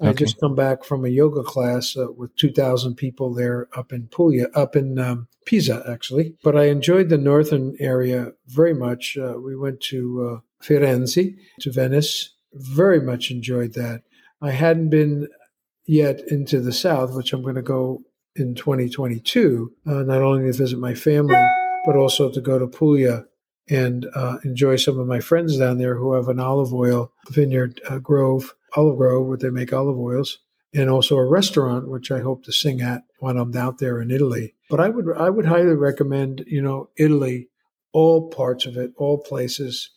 Okay. 0.00 0.10
I 0.10 0.12
just 0.12 0.40
come 0.40 0.54
back 0.54 0.84
from 0.84 1.04
a 1.04 1.08
yoga 1.08 1.42
class 1.42 1.96
uh, 1.96 2.10
with 2.10 2.34
2,000 2.36 2.96
people 2.96 3.32
there 3.32 3.68
up 3.76 3.92
in 3.92 4.08
Puglia, 4.08 4.48
up 4.54 4.74
in 4.74 4.98
um, 4.98 5.28
Pisa, 5.44 5.84
actually. 5.88 6.34
But 6.42 6.56
I 6.56 6.64
enjoyed 6.64 7.10
the 7.10 7.18
northern 7.18 7.76
area 7.78 8.32
very 8.46 8.74
much. 8.74 9.16
Uh, 9.16 9.34
we 9.38 9.54
went 9.54 9.80
to 9.82 10.40
uh, 10.40 10.64
Firenze, 10.64 11.36
to 11.60 11.72
Venice. 11.72 12.34
Very 12.54 13.00
much 13.00 13.30
enjoyed 13.30 13.74
that. 13.74 14.02
I 14.40 14.50
hadn't 14.50 14.88
been 14.88 15.28
yet 15.86 16.20
into 16.28 16.60
the 16.60 16.72
South, 16.72 17.14
which 17.14 17.32
I'm 17.32 17.42
going 17.42 17.54
to 17.54 17.62
go 17.62 18.02
in 18.36 18.54
2022, 18.54 19.72
uh, 19.86 19.92
not 20.02 20.22
only 20.22 20.50
to 20.50 20.58
visit 20.58 20.78
my 20.78 20.94
family, 20.94 21.36
but 21.84 21.96
also 21.96 22.30
to 22.30 22.40
go 22.40 22.58
to 22.58 22.66
Puglia 22.66 23.26
and 23.68 24.06
uh, 24.14 24.38
enjoy 24.44 24.76
some 24.76 24.98
of 24.98 25.06
my 25.06 25.20
friends 25.20 25.58
down 25.58 25.78
there 25.78 25.96
who 25.96 26.12
have 26.14 26.28
an 26.28 26.38
olive 26.38 26.72
oil 26.74 27.12
vineyard 27.30 27.80
uh, 27.88 27.98
grove, 27.98 28.54
olive 28.76 28.96
grove, 28.96 29.26
where 29.26 29.38
they 29.38 29.50
make 29.50 29.72
olive 29.72 29.98
oils, 29.98 30.38
and 30.74 30.90
also 30.90 31.16
a 31.16 31.24
restaurant, 31.24 31.88
which 31.88 32.10
I 32.10 32.20
hope 32.20 32.44
to 32.44 32.52
sing 32.52 32.80
at 32.80 33.04
when 33.18 33.36
I'm 33.38 33.56
out 33.56 33.78
there 33.78 34.00
in 34.00 34.10
Italy. 34.10 34.54
But 34.68 34.80
I 34.80 34.88
would 34.88 35.16
I 35.16 35.30
would 35.30 35.46
highly 35.46 35.74
recommend, 35.74 36.44
you 36.46 36.60
know, 36.60 36.90
Italy, 36.96 37.48
all 37.92 38.28
parts 38.28 38.66
of 38.66 38.76
it, 38.76 38.92
all 38.96 39.18
places 39.18 39.90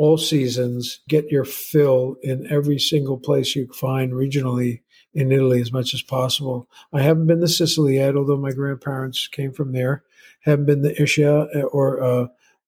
all 0.00 0.16
seasons, 0.16 1.00
get 1.08 1.30
your 1.30 1.44
fill 1.44 2.16
in 2.22 2.50
every 2.50 2.78
single 2.78 3.18
place 3.18 3.54
you 3.54 3.68
find 3.74 4.12
regionally 4.12 4.80
in 5.12 5.30
Italy 5.30 5.60
as 5.60 5.72
much 5.72 5.92
as 5.92 6.00
possible. 6.00 6.66
I 6.90 7.02
haven't 7.02 7.26
been 7.26 7.42
to 7.42 7.48
Sicily 7.48 7.96
yet, 7.96 8.16
although 8.16 8.38
my 8.38 8.52
grandparents 8.52 9.28
came 9.28 9.52
from 9.52 9.72
there. 9.72 10.02
Haven't 10.40 10.66
been 10.66 10.82
the 10.82 10.94
Ischia 10.94 11.54
uh, 11.54 11.60
or 11.62 12.02
uh, 12.02 12.26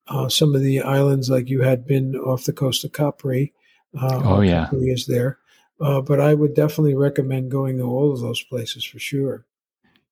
uh, 0.09 0.29
some 0.29 0.55
of 0.55 0.63
the 0.63 0.81
islands 0.81 1.31
like 1.31 1.49
you 1.49 1.63
had 1.63 1.87
been 1.87 2.17
off 2.17 2.45
the 2.45 2.53
coast 2.53 2.85
of 2.85 2.93
Capri. 2.93 3.53
Uh, 3.99 4.21
oh 4.25 4.41
yeah, 4.41 4.65
Capri 4.67 4.91
is 4.91 5.07
there. 5.07 5.39
Uh, 5.81 6.01
but 6.01 6.21
I 6.21 6.35
would 6.35 6.55
definitely 6.55 6.95
recommend 6.95 7.51
going 7.51 7.79
to 7.79 7.85
all 7.85 8.13
of 8.13 8.21
those 8.21 8.43
places 8.43 8.85
for 8.85 8.99
sure. 8.99 9.47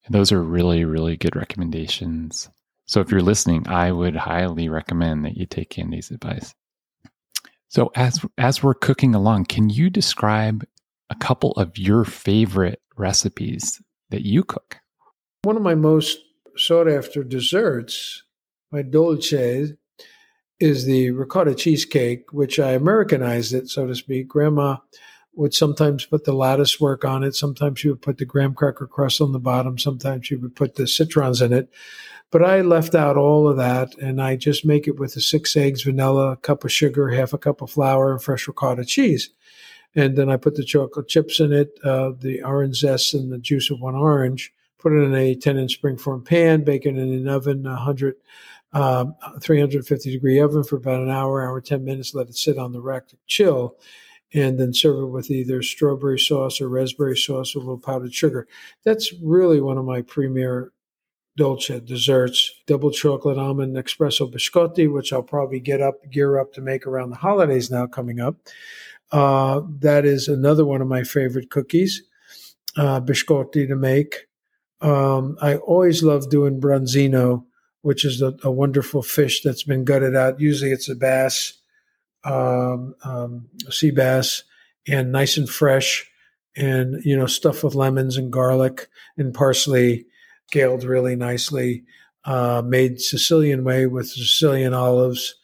Those 0.09 0.33
are 0.33 0.43
really, 0.43 0.85
really 0.85 1.17
good 1.17 1.37
recommendations. 1.37 2.49
So 2.87 3.01
if 3.01 3.11
you're 3.11 3.21
listening, 3.23 3.69
I 3.69 3.93
would 3.93 4.17
highly 4.17 4.69
recommend 4.69 5.25
that 5.25 5.37
you 5.37 5.47
take 5.47 5.79
Andy's 5.79 6.11
advice. 6.11 6.55
So 7.69 7.93
as 7.95 8.25
as 8.37 8.65
we're 8.65 8.75
cooking 8.75 9.15
along, 9.15 9.45
can 9.45 9.71
you 9.71 9.91
describe 9.91 10.67
a 11.09 11.15
couple 11.15 11.53
of 11.53 11.79
your 11.79 12.05
favorite 12.05 12.83
recipes 12.97 13.81
that 14.09 14.23
you 14.23 14.43
cook? 14.43 14.81
One 15.43 15.57
of 15.57 15.63
my 15.63 15.77
most 15.77 16.19
sought 16.57 16.89
after 16.89 17.23
desserts, 17.25 18.23
my 18.71 18.83
dolce, 18.83 19.77
is 20.59 20.85
the 20.85 21.11
ricotta 21.11 21.55
cheesecake, 21.55 22.33
which 22.33 22.59
I 22.59 22.73
Americanized 22.73 23.55
it, 23.55 23.69
so 23.69 23.87
to 23.87 23.95
speak. 23.95 24.29
Grandma 24.29 24.77
would 25.35 25.55
sometimes 25.55 26.05
put 26.05 26.25
the 26.25 26.33
lattice 26.33 26.81
work 26.81 27.05
on 27.05 27.25
it. 27.25 27.35
Sometimes 27.35 27.81
she 27.81 27.89
would 27.89 28.03
put 28.03 28.19
the 28.19 28.25
graham 28.25 28.55
cracker 28.55 28.87
crust 28.87 29.21
on 29.21 29.33
the 29.33 29.39
bottom. 29.39 29.79
Sometimes 29.79 30.27
she 30.27 30.37
would 30.37 30.55
put 30.55 30.75
the 30.75 30.87
citrons 30.87 31.41
in 31.41 31.53
it. 31.53 31.71
But 32.31 32.45
I 32.45 32.61
left 32.61 32.95
out 32.95 33.17
all 33.17 33.49
of 33.49 33.57
that 33.57 33.97
and 33.99 34.23
I 34.23 34.37
just 34.37 34.65
make 34.65 34.87
it 34.87 34.99
with 34.99 35.15
the 35.15 35.21
six 35.21 35.57
eggs, 35.57 35.83
vanilla, 35.83 36.33
a 36.33 36.37
cup 36.37 36.65
of 36.65 36.73
sugar, 36.73 37.09
half 37.09 37.33
a 37.33 37.39
cup 37.39 37.61
of 37.63 37.71
flour, 37.71 38.13
and 38.13 38.23
fresh 38.23 38.47
ricotta 38.47 38.85
cheese. 38.85 39.31
And 39.97 40.17
then 40.17 40.29
I 40.31 40.37
put 40.37 40.55
the 40.55 40.65
chocolate 40.65 41.09
chips 41.09 41.41
in 41.41 41.53
it, 41.53 41.79
uh, 41.83 42.13
the 42.17 42.43
orange 42.43 42.77
zest, 42.77 43.15
and 43.15 43.33
the 43.33 43.39
juice 43.39 43.71
of 43.71 43.81
one 43.81 43.97
orange. 43.97 44.53
Put 44.81 44.93
it 44.93 45.03
in 45.03 45.15
a 45.15 45.35
10 45.35 45.59
inch 45.59 45.81
springform 45.81 46.25
pan, 46.25 46.65
bake 46.65 46.87
it 46.87 46.97
in 46.97 46.99
an 46.99 47.29
oven, 47.29 47.63
100, 47.65 48.17
um, 48.73 49.15
350 49.41 50.11
degree 50.11 50.41
oven 50.41 50.65
for 50.65 50.77
about 50.77 51.03
an 51.03 51.11
hour, 51.11 51.45
hour, 51.45 51.61
10 51.61 51.85
minutes. 51.85 52.15
Let 52.15 52.29
it 52.29 52.37
sit 52.37 52.59
on 52.59 52.73
the 52.73 52.81
rack 52.81 53.09
to 53.09 53.17
chill. 53.27 53.77
And 54.33 54.61
then 54.61 54.73
serve 54.73 55.03
it 55.03 55.07
with 55.07 55.29
either 55.29 55.61
strawberry 55.61 56.19
sauce 56.19 56.61
or 56.61 56.69
raspberry 56.69 57.17
sauce 57.17 57.53
with 57.53 57.65
a 57.65 57.67
little 57.67 57.81
powdered 57.81 58.15
sugar. 58.15 58.47
That's 58.85 59.13
really 59.21 59.61
one 59.61 59.77
of 59.77 59.85
my 59.85 60.03
premier 60.03 60.71
dolce 61.37 61.81
desserts, 61.81 62.53
double 62.67 62.91
chocolate 62.91 63.39
almond 63.39 63.77
espresso 63.77 64.31
biscotti, 64.31 64.93
which 64.93 65.13
I'll 65.13 65.23
probably 65.23 65.59
get 65.59 65.81
up, 65.81 66.09
gear 66.11 66.39
up 66.39 66.53
to 66.53 66.61
make 66.61 66.87
around 66.87 67.11
the 67.11 67.17
holidays 67.17 67.71
now 67.71 67.87
coming 67.87 68.21
up. 68.21 68.37
Uh, 69.11 69.63
that 69.81 70.05
is 70.05 70.29
another 70.29 70.65
one 70.65 70.81
of 70.81 70.89
my 70.89 71.03
favorite 71.03 71.51
cookies, 71.51 72.03
uh, 72.77 73.01
biscotti 73.01 73.67
to 73.67 73.75
make. 73.75 74.29
Um, 74.81 75.37
I 75.41 75.57
always 75.57 76.03
love 76.03 76.31
doing 76.31 76.61
branzino, 76.61 77.45
which 77.83 78.05
is 78.05 78.23
a, 78.23 78.35
a, 78.43 78.51
wonderful 78.51 79.03
fish 79.03 79.43
that's 79.43 79.63
been 79.63 79.85
gutted 79.85 80.17
out. 80.17 80.41
Usually 80.41 80.71
it's 80.71 80.89
a 80.89 80.95
bass, 80.95 81.55
um, 82.25 82.95
um, 83.05 83.49
sea 83.69 83.91
bass, 83.91 84.43
and 84.89 85.13
nice 85.13 85.37
and 85.37 85.49
fresh, 85.49 86.09
and 86.57 87.05
you 87.05 87.17
know 87.17 87.27
stuffed 87.27 87.63
with 87.63 87.75
lemons 87.75 88.17
and 88.17 88.33
garlic 88.33 88.89
and 89.19 89.35
parsley 89.35 90.07
scaled 90.51 90.83
really 90.83 91.15
nicely, 91.15 91.85
uh, 92.25 92.61
made 92.65 93.01
Sicilian 93.01 93.63
way 93.63 93.87
with 93.87 94.09
Sicilian 94.09 94.75
olives, 94.75 95.37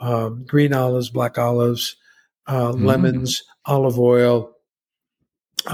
um, 0.00 0.44
green 0.46 0.72
olives, 0.72 1.10
black 1.10 1.38
olives, 1.38 1.96
uh, 2.46 2.70
mm. 2.70 2.84
lemons, 2.84 3.42
olive 3.66 3.98
oil, 3.98 4.53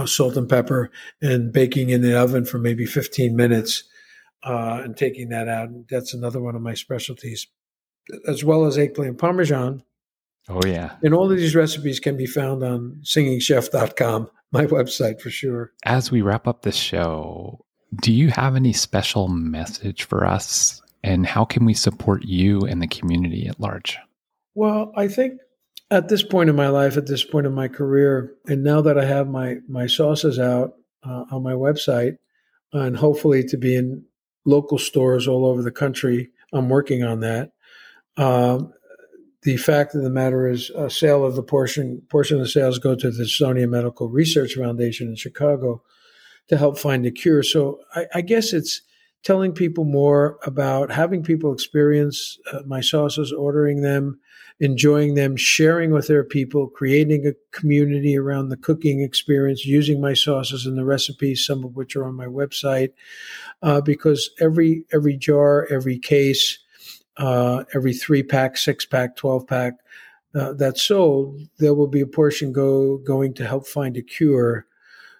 salt 0.06 0.36
and 0.36 0.48
pepper, 0.48 0.90
and 1.20 1.52
baking 1.52 1.90
in 1.90 2.02
the 2.02 2.18
oven 2.18 2.44
for 2.44 2.58
maybe 2.58 2.86
15 2.86 3.34
minutes 3.36 3.84
uh, 4.44 4.80
and 4.84 4.96
taking 4.96 5.28
that 5.30 5.48
out. 5.48 5.68
That's 5.88 6.14
another 6.14 6.40
one 6.40 6.54
of 6.54 6.62
my 6.62 6.74
specialties, 6.74 7.46
as 8.28 8.44
well 8.44 8.64
as 8.64 8.78
eggplant 8.78 9.18
parmesan. 9.18 9.82
Oh, 10.48 10.60
yeah. 10.66 10.96
And 11.02 11.14
all 11.14 11.30
of 11.30 11.36
these 11.36 11.54
recipes 11.54 12.00
can 12.00 12.16
be 12.16 12.26
found 12.26 12.62
on 12.62 13.00
singingchef.com, 13.02 14.30
my 14.52 14.66
website 14.66 15.20
for 15.20 15.30
sure. 15.30 15.72
As 15.84 16.10
we 16.10 16.22
wrap 16.22 16.48
up 16.48 16.62
this 16.62 16.76
show, 16.76 17.64
do 18.00 18.12
you 18.12 18.28
have 18.30 18.56
any 18.56 18.72
special 18.72 19.28
message 19.28 20.04
for 20.04 20.24
us 20.24 20.80
And 21.02 21.26
how 21.26 21.44
can 21.44 21.64
we 21.64 21.74
support 21.74 22.24
you 22.24 22.60
and 22.60 22.82
the 22.82 22.86
community 22.86 23.46
at 23.46 23.60
large? 23.60 23.98
Well, 24.54 24.92
I 24.96 25.08
think 25.08 25.40
at 25.90 26.08
this 26.08 26.22
point 26.22 26.48
in 26.48 26.56
my 26.56 26.68
life, 26.68 26.96
at 26.96 27.06
this 27.06 27.24
point 27.24 27.46
in 27.46 27.54
my 27.54 27.68
career, 27.68 28.34
and 28.46 28.62
now 28.62 28.80
that 28.80 28.98
I 28.98 29.04
have 29.04 29.28
my 29.28 29.56
my 29.68 29.86
sauces 29.86 30.38
out 30.38 30.74
uh, 31.02 31.24
on 31.30 31.42
my 31.42 31.52
website, 31.52 32.16
and 32.72 32.96
hopefully 32.96 33.42
to 33.44 33.56
be 33.56 33.76
in 33.76 34.04
local 34.44 34.78
stores 34.78 35.26
all 35.26 35.44
over 35.44 35.62
the 35.62 35.72
country, 35.72 36.30
I'm 36.52 36.68
working 36.68 37.02
on 37.02 37.20
that. 37.20 37.52
Um, 38.16 38.72
the 39.42 39.56
fact 39.56 39.94
of 39.94 40.02
the 40.02 40.10
matter 40.10 40.48
is, 40.48 40.70
a 40.70 40.90
sale 40.90 41.24
of 41.24 41.34
the 41.34 41.42
portion 41.42 42.02
portion 42.08 42.36
of 42.36 42.42
the 42.42 42.48
sales 42.48 42.78
go 42.78 42.94
to 42.94 43.10
the 43.10 43.24
Dystonia 43.24 43.68
Medical 43.68 44.08
Research 44.08 44.54
Foundation 44.54 45.08
in 45.08 45.16
Chicago 45.16 45.82
to 46.48 46.56
help 46.56 46.78
find 46.78 47.06
a 47.06 47.10
cure. 47.10 47.42
So 47.42 47.80
I, 47.94 48.06
I 48.16 48.20
guess 48.20 48.52
it's 48.52 48.82
telling 49.22 49.52
people 49.52 49.84
more 49.84 50.38
about 50.44 50.90
having 50.90 51.22
people 51.22 51.52
experience 51.52 52.38
uh, 52.52 52.60
my 52.66 52.80
sauces, 52.80 53.32
ordering 53.32 53.82
them, 53.82 54.18
enjoying 54.60 55.14
them, 55.14 55.36
sharing 55.36 55.90
with 55.90 56.06
their 56.06 56.24
people, 56.24 56.68
creating 56.68 57.26
a 57.26 57.32
community 57.56 58.16
around 58.16 58.48
the 58.48 58.56
cooking 58.56 59.02
experience, 59.02 59.64
using 59.64 60.00
my 60.00 60.14
sauces 60.14 60.66
and 60.66 60.76
the 60.76 60.84
recipes, 60.84 61.44
some 61.44 61.64
of 61.64 61.76
which 61.76 61.96
are 61.96 62.04
on 62.04 62.14
my 62.14 62.26
website, 62.26 62.92
uh, 63.62 63.80
because 63.80 64.30
every 64.40 64.84
every 64.92 65.16
jar, 65.16 65.66
every 65.70 65.98
case, 65.98 66.58
uh, 67.16 67.64
every 67.74 67.94
three 67.94 68.22
pack, 68.22 68.56
six 68.56 68.84
pack, 68.84 69.16
twelve 69.16 69.46
pack 69.46 69.74
uh, 70.34 70.52
that's 70.54 70.82
sold, 70.82 71.40
there 71.58 71.74
will 71.74 71.88
be 71.88 72.00
a 72.00 72.06
portion 72.06 72.52
go 72.52 72.98
going 72.98 73.34
to 73.34 73.46
help 73.46 73.66
find 73.66 73.96
a 73.96 74.02
cure 74.02 74.66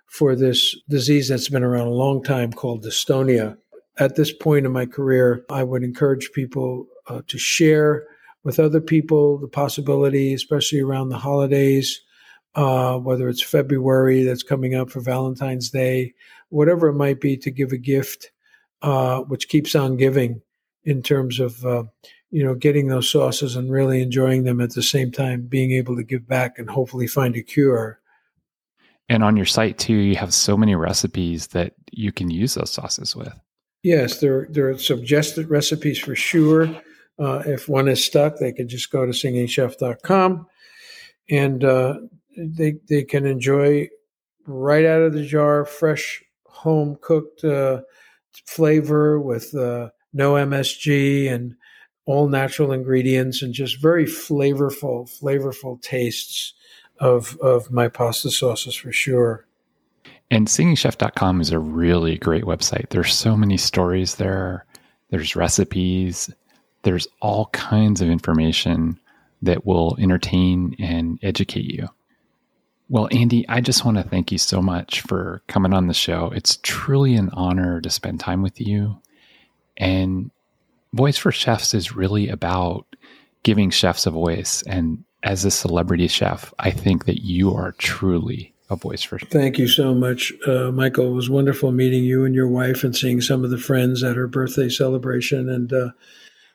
for 0.07 0.35
this 0.35 0.77
disease 0.89 1.29
that's 1.29 1.49
been 1.49 1.63
around 1.63 1.87
a 1.87 1.91
long 1.91 2.23
time 2.23 2.53
called 2.53 2.85
dystonia. 2.85 3.57
At 4.01 4.17
this 4.17 4.33
point 4.33 4.67
in 4.67 4.73
my 4.73 4.87
career, 4.87 5.45
I 5.51 5.63
would 5.63 5.85
encourage 5.85 6.33
people 6.33 6.87
uh, 7.07 7.21
to 7.29 7.39
share 7.39 8.07
with 8.43 8.59
other 8.59 8.81
people 8.81 9.39
the 9.39 9.47
possibility, 9.47 10.33
especially 10.33 10.81
around 10.81 11.11
the 11.11 11.19
holidays, 11.19 12.01
uh, 12.55 12.97
whether 12.97 13.29
it's 13.29 13.43
February 13.43 14.25
that's 14.25 14.43
coming 14.43 14.75
up 14.75 14.91
for 14.91 15.01
Valentine's 15.01 15.69
Day, 15.71 16.15
whatever 16.49 16.89
it 16.89 16.95
might 16.95 17.21
be, 17.21 17.37
to 17.37 17.51
give 17.51 17.73
a 17.73 17.79
gift, 17.79 18.33
uh, 18.81 19.21
which 19.21 19.49
keeps 19.49 19.75
on 19.75 19.99
giving 19.99 20.41
in 20.83 21.03
terms 21.03 21.39
of 21.39 21.65
uh, 21.67 21.85
you 22.31 22.43
know 22.43 22.55
getting 22.55 22.89
those 22.89 23.11
sauces 23.11 23.55
and 23.55 23.71
really 23.71 24.01
enjoying 24.01 24.45
them 24.45 24.63
at 24.63 24.75
the 24.75 24.83
same 24.83 25.13
time, 25.13 25.43
being 25.43 25.73
able 25.73 25.95
to 25.97 26.03
give 26.03 26.27
back 26.27 26.59
and 26.59 26.71
hopefully 26.71 27.07
find 27.07 27.37
a 27.37 27.43
cure 27.43 28.01
and 29.11 29.25
on 29.25 29.37
your 29.37 29.45
site 29.45 29.77
too, 29.77 29.95
you 29.95 30.15
have 30.15 30.33
so 30.33 30.57
many 30.57 30.77
recipes 30.77 31.49
that 31.49 31.75
you 31.91 32.13
can 32.13 32.31
use 32.31 32.55
those 32.55 32.71
sauces 32.71 33.17
with. 33.17 33.35
Yes, 33.83 34.21
there, 34.21 34.47
there 34.51 34.69
are 34.69 34.79
suggested 34.79 35.49
recipes 35.49 35.99
for 35.99 36.15
sure. 36.15 36.67
Uh, 37.19 37.43
if 37.47 37.69
one 37.69 37.89
is 37.89 38.05
stuck, 38.05 38.39
they 38.39 38.53
can 38.53 38.69
just 38.69 38.91
go 38.91 39.07
to 39.07 39.13
singingchef.com 39.13 40.47
and 41.31 41.65
uh, 41.65 41.95
they, 42.37 42.77
they 42.89 43.05
can 43.05 43.27
enjoy 43.27 43.89
right 44.47 44.85
out 44.85 45.03
of 45.03 45.13
the 45.13 45.25
jar 45.25 45.65
fresh 45.65 46.23
home 46.47 46.97
cooked 47.01 47.45
uh, 47.45 47.81
flavor 48.47 49.21
with 49.21 49.55
uh, 49.55 49.91
no 50.13 50.35
MSG 50.35 51.31
and 51.31 51.55
all 52.07 52.29
natural 52.29 52.73
ingredients 52.73 53.43
and 53.43 53.55
just 53.55 53.81
very 53.81 54.05
flavorful, 54.05 55.09
flavorful 55.21 55.81
tastes 55.81 56.55
of 56.99 57.39
of 57.41 57.71
my 57.71 57.89
pasta 57.89 58.31
sauces 58.31 58.75
for 58.75 58.93
sure. 58.93 59.47
And 60.31 60.47
singingchef.com 60.47 61.41
is 61.41 61.51
a 61.51 61.59
really 61.59 62.17
great 62.17 62.45
website. 62.45 62.91
There's 62.91 63.15
so 63.15 63.37
many 63.37 63.57
stories 63.57 64.17
there. 64.17 64.65
There's 65.11 65.35
recipes. 65.35 66.31
There's 66.83 67.09
all 67.21 67.47
kinds 67.47 68.01
of 68.01 68.09
information 68.09 68.99
that 69.43 69.67
will 69.67 69.97
entertain 69.99 70.77
and 70.79 71.19
educate 71.23 71.65
you. 71.65 71.89
Well, 72.89 73.09
Andy, 73.13 73.45
I 73.49 73.61
just 73.61 73.85
want 73.85 73.97
to 73.99 74.03
thank 74.03 74.33
you 74.33 74.39
so 74.39 74.61
much 74.61 75.01
for 75.03 75.43
coming 75.49 75.73
on 75.73 75.87
the 75.87 75.95
show. 75.95 76.33
It's 76.35 76.59
truly 76.63 77.15
an 77.15 77.31
honor 77.33 77.81
to 77.81 77.91
spend 77.91 78.21
time 78.21 78.43
with 78.43 78.61
you. 78.61 79.01
And 79.77 80.31
Voice 80.93 81.17
for 81.17 81.31
Chefs 81.31 81.73
is 81.73 81.95
really 81.95 82.29
about 82.29 82.87
giving 83.43 83.71
chefs 83.71 84.07
a 84.07 84.11
voice 84.11 84.63
and 84.63 85.05
as 85.23 85.45
a 85.45 85.51
celebrity 85.51 86.09
chef, 86.09 86.53
I 86.59 86.71
think 86.71 87.05
that 87.05 87.23
you 87.23 87.55
are 87.55 87.73
truly 87.73 88.55
a 88.71 88.77
voice 88.77 89.03
for. 89.03 89.19
Thank 89.19 89.59
you 89.59 89.69
so 89.69 89.95
much, 89.95 90.33
uh, 90.47 90.71
Michael. 90.71 91.09
It 91.09 91.15
was 91.15 91.29
wonderful 91.29 91.73
meeting 91.73 92.05
you 92.05 92.25
and 92.25 92.35
your 92.35 92.49
wife 92.49 92.85
and 92.85 92.97
seeing 92.97 93.21
some 93.21 93.45
of 93.45 93.51
the 93.51 93.59
friends 93.59 94.03
at 94.03 94.17
her 94.17 94.29
birthday 94.29 94.69
celebration. 94.69 95.49
And 95.49 95.73
uh, 95.73 95.91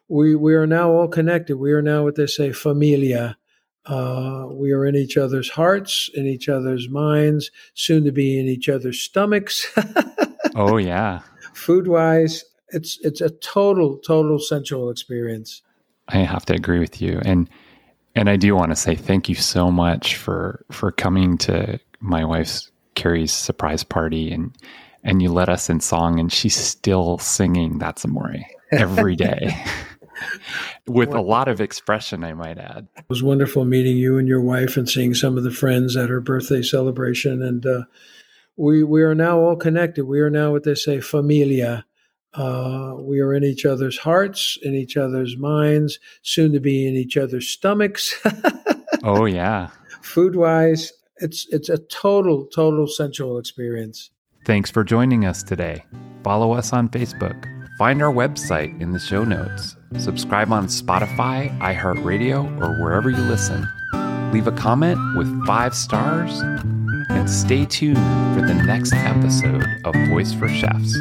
we 0.07 0.35
we 0.35 0.55
are 0.55 0.67
now 0.67 0.91
all 0.91 1.07
connected. 1.07 1.57
We 1.57 1.73
are 1.73 1.81
now 1.81 2.03
what 2.03 2.15
they 2.15 2.27
say, 2.27 2.51
familia. 2.51 3.37
Uh, 3.85 4.47
we 4.49 4.71
are 4.71 4.85
in 4.85 4.95
each 4.95 5.15
other's 5.15 5.49
hearts, 5.49 6.09
in 6.15 6.25
each 6.25 6.49
other's 6.49 6.89
minds, 6.89 7.51
soon 7.75 8.03
to 8.05 8.11
be 8.11 8.39
in 8.39 8.47
each 8.47 8.67
other's 8.67 8.99
stomachs. 8.99 9.67
oh 10.55 10.77
yeah, 10.77 11.19
food 11.53 11.87
wise, 11.87 12.43
it's 12.69 12.97
it's 13.01 13.21
a 13.21 13.29
total 13.29 13.97
total 13.99 14.39
sensual 14.39 14.89
experience. 14.89 15.61
I 16.07 16.19
have 16.19 16.45
to 16.45 16.53
agree 16.53 16.79
with 16.79 17.01
you, 17.01 17.19
and 17.25 17.49
and 18.15 18.29
I 18.29 18.37
do 18.37 18.55
want 18.55 18.71
to 18.71 18.75
say 18.75 18.95
thank 18.95 19.29
you 19.29 19.35
so 19.35 19.69
much 19.69 20.15
for 20.15 20.65
for 20.71 20.91
coming 20.91 21.37
to 21.39 21.79
my 22.05 22.23
wife's 22.23 22.71
Carrie's 22.95 23.33
surprise 23.33 23.83
party 23.83 24.31
and 24.31 24.55
and 25.03 25.21
you 25.21 25.31
let 25.31 25.49
us 25.49 25.69
in 25.69 25.79
song 25.79 26.19
and 26.19 26.31
she's 26.31 26.55
still 26.55 27.17
singing 27.19 27.77
That's 27.77 28.05
Amore 28.05 28.37
every 28.71 29.15
day. 29.15 29.55
With 30.87 31.13
a 31.13 31.21
lot 31.21 31.47
of 31.47 31.61
expression, 31.61 32.23
I 32.23 32.33
might 32.33 32.57
add. 32.57 32.87
It 32.97 33.05
was 33.09 33.21
wonderful 33.21 33.65
meeting 33.65 33.97
you 33.97 34.17
and 34.17 34.27
your 34.27 34.41
wife 34.41 34.77
and 34.77 34.89
seeing 34.89 35.13
some 35.13 35.37
of 35.37 35.43
the 35.43 35.51
friends 35.51 35.95
at 35.97 36.09
her 36.09 36.21
birthday 36.21 36.61
celebration. 36.61 37.43
And 37.43 37.65
uh, 37.65 37.83
we 38.55 38.83
we 38.83 39.03
are 39.03 39.13
now 39.13 39.39
all 39.39 39.55
connected. 39.55 40.05
We 40.05 40.21
are 40.21 40.29
now 40.29 40.51
what 40.51 40.63
they 40.63 40.75
say, 40.75 41.01
familia. 41.01 41.85
Uh, 42.33 42.95
we 42.99 43.19
are 43.19 43.33
in 43.33 43.43
each 43.43 43.65
other's 43.65 43.97
hearts, 43.97 44.57
in 44.61 44.73
each 44.73 44.97
other's 44.97 45.37
minds, 45.37 45.99
soon 46.21 46.51
to 46.53 46.59
be 46.59 46.87
in 46.87 46.95
each 46.95 47.17
other's 47.17 47.47
stomachs. 47.47 48.15
oh 49.03 49.25
yeah. 49.25 49.69
Food 50.01 50.35
wise, 50.35 50.93
it's 51.17 51.47
it's 51.51 51.69
a 51.69 51.77
total 51.77 52.45
total 52.45 52.87
sensual 52.87 53.37
experience. 53.37 54.11
Thanks 54.45 54.69
for 54.69 54.83
joining 54.83 55.25
us 55.25 55.43
today. 55.43 55.83
Follow 56.23 56.53
us 56.53 56.71
on 56.73 56.89
Facebook. 56.89 57.51
Find 57.77 58.01
our 58.01 58.13
website 58.13 58.79
in 58.79 58.91
the 58.91 58.99
show 58.99 59.23
notes. 59.23 59.75
Subscribe 59.97 60.51
on 60.51 60.67
Spotify, 60.67 61.57
iHeartRadio, 61.59 62.61
or 62.61 62.81
wherever 62.81 63.09
you 63.09 63.17
listen. 63.17 63.67
Leave 64.31 64.47
a 64.47 64.51
comment 64.51 64.99
with 65.17 65.45
five 65.45 65.73
stars 65.73 66.39
and 67.09 67.29
stay 67.29 67.65
tuned 67.65 67.97
for 68.35 68.45
the 68.45 68.53
next 68.53 68.93
episode 68.93 69.65
of 69.83 69.93
Voice 70.09 70.33
for 70.33 70.47
Chefs. 70.47 70.95